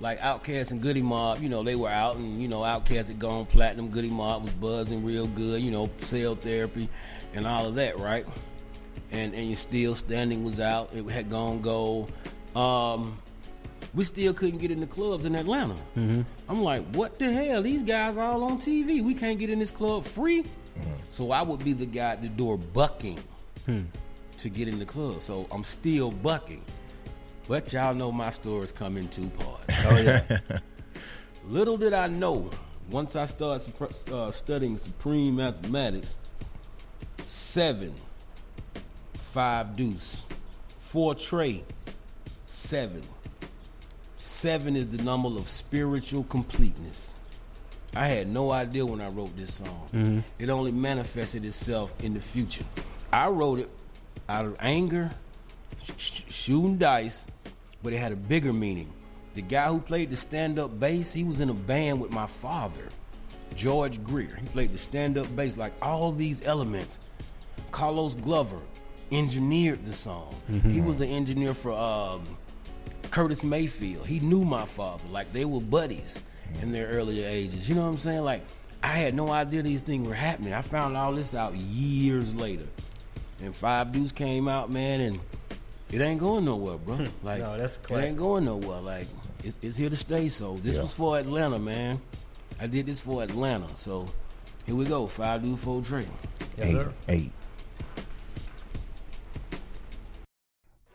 [0.00, 3.18] like Outkast and Goodie Mob, you know, they were out and, you know, Outkast had
[3.18, 6.88] gone platinum, Goodie Mob was buzzing real good, you know, cell therapy
[7.34, 8.26] and all of that, right?
[9.12, 12.10] And and you still standing was out, it had gone gold.
[12.56, 13.18] Um
[13.92, 15.74] we still couldn't get in the clubs in Atlanta.
[15.96, 16.22] Mm-hmm.
[16.48, 17.60] I'm like, what the hell?
[17.60, 19.02] These guys all on TV.
[19.02, 20.42] We can't get in this club free.
[20.42, 20.92] Mm-hmm.
[21.08, 23.18] So I would be the guy at the door bucking
[23.66, 23.82] hmm.
[24.38, 25.20] to get in the club.
[25.20, 26.64] So I'm still bucking.
[27.50, 29.64] But y'all know my stories come in two parts.
[29.84, 30.38] Oh yeah.
[31.46, 32.48] Little did I know,
[32.88, 33.72] once I started
[34.12, 36.16] uh, studying supreme mathematics,
[37.24, 37.92] seven,
[39.32, 40.22] five deuce,
[40.78, 41.64] four trey,
[42.46, 43.02] seven.
[44.18, 47.12] Seven is the number of spiritual completeness.
[47.96, 49.88] I had no idea when I wrote this song.
[49.92, 50.20] Mm-hmm.
[50.38, 52.64] It only manifested itself in the future.
[53.12, 53.70] I wrote it
[54.28, 55.10] out of anger,
[55.96, 57.26] sh- shooting dice,
[57.82, 58.92] but it had a bigger meaning.
[59.34, 62.26] The guy who played the stand up bass, he was in a band with my
[62.26, 62.88] father,
[63.54, 64.36] George Greer.
[64.40, 67.00] He played the stand up bass, like all these elements.
[67.70, 68.60] Carlos Glover
[69.12, 70.34] engineered the song.
[70.50, 70.70] Mm-hmm.
[70.70, 72.24] He was the engineer for um,
[73.10, 74.06] Curtis Mayfield.
[74.06, 76.22] He knew my father, like they were buddies
[76.60, 77.68] in their earlier ages.
[77.68, 78.24] You know what I'm saying?
[78.24, 78.42] Like
[78.82, 80.54] I had no idea these things were happening.
[80.54, 82.66] I found all this out years later.
[83.42, 85.20] And Five Deuce came out, man, and
[85.92, 86.96] it ain't going nowhere, bro.
[86.96, 87.06] Hmm.
[87.22, 88.04] Like no, that's classic.
[88.04, 88.80] it ain't going nowhere.
[88.80, 89.08] Like
[89.42, 90.28] it's, it's here to stay.
[90.28, 90.82] So this yeah.
[90.82, 92.00] was for Atlanta, man.
[92.60, 93.74] I did this for Atlanta.
[93.76, 94.06] So
[94.66, 95.06] here we go.
[95.06, 96.06] Five Deuce Four Trey.
[96.58, 97.32] Eight, eight.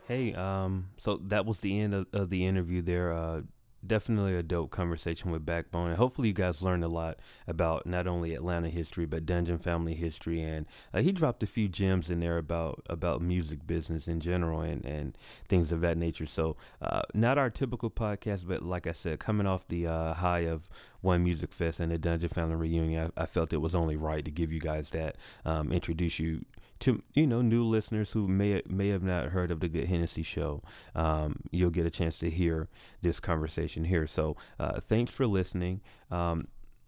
[0.08, 3.12] Hey, um, so that was the end of, of the interview there.
[3.12, 3.42] Uh,
[3.88, 5.90] definitely a dope conversation with Backbone.
[5.90, 9.94] And hopefully, you guys learned a lot about not only Atlanta history but Dungeon family
[9.94, 10.42] history.
[10.42, 14.62] And uh, he dropped a few gems in there about about music business in general
[14.62, 15.18] and and
[15.48, 16.26] things of that nature.
[16.26, 20.46] So, uh, not our typical podcast, but like I said, coming off the uh, high
[20.46, 20.70] of
[21.02, 24.26] one music fest and the Dungeon family reunion, I, I, felt it was only right
[24.26, 26.44] to give you guys that, um, introduce you
[26.80, 30.24] to you know new listeners who may may have not heard of the Good Hennessy
[30.24, 30.62] Show,
[30.94, 32.70] um, you'll get a chance to hear
[33.02, 34.08] this conversation here.
[34.08, 35.82] So uh, thanks for listening.
[36.12, 36.48] Um,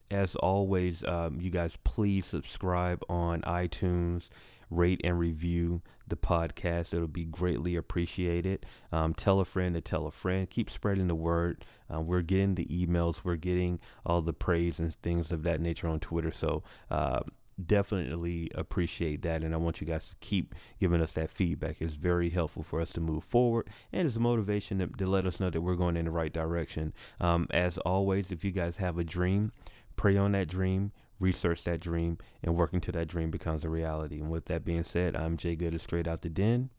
[0.10, 4.30] as always, um, you guys please subscribe on iTunes,
[4.70, 6.94] rate and review the podcast.
[6.94, 8.66] It'll be greatly appreciated.
[8.92, 10.50] Um, tell a friend to tell a friend.
[10.50, 11.66] Keep spreading the word.
[11.94, 13.22] Uh, we're getting the emails.
[13.24, 16.32] We're getting all the praise and things of that nature on Twitter.
[16.32, 17.22] So uh,
[17.66, 21.78] definitely appreciate that and i want you guys to keep giving us that feedback.
[21.80, 25.26] It's very helpful for us to move forward and it's a motivation to, to let
[25.26, 26.94] us know that we're going in the right direction.
[27.20, 29.52] Um, as always if you guys have a dream
[29.96, 34.20] pray on that dream research that dream and working to that dream becomes a reality.
[34.20, 36.70] And with that being said i'm jay good straight out the den.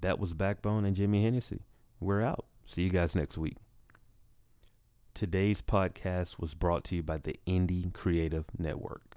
[0.00, 1.60] That was backbone and jimmy hennessy
[2.00, 2.46] we're out.
[2.64, 3.56] See you guys next week.
[5.12, 9.09] Today's podcast was brought to you by the Indie Creative Network.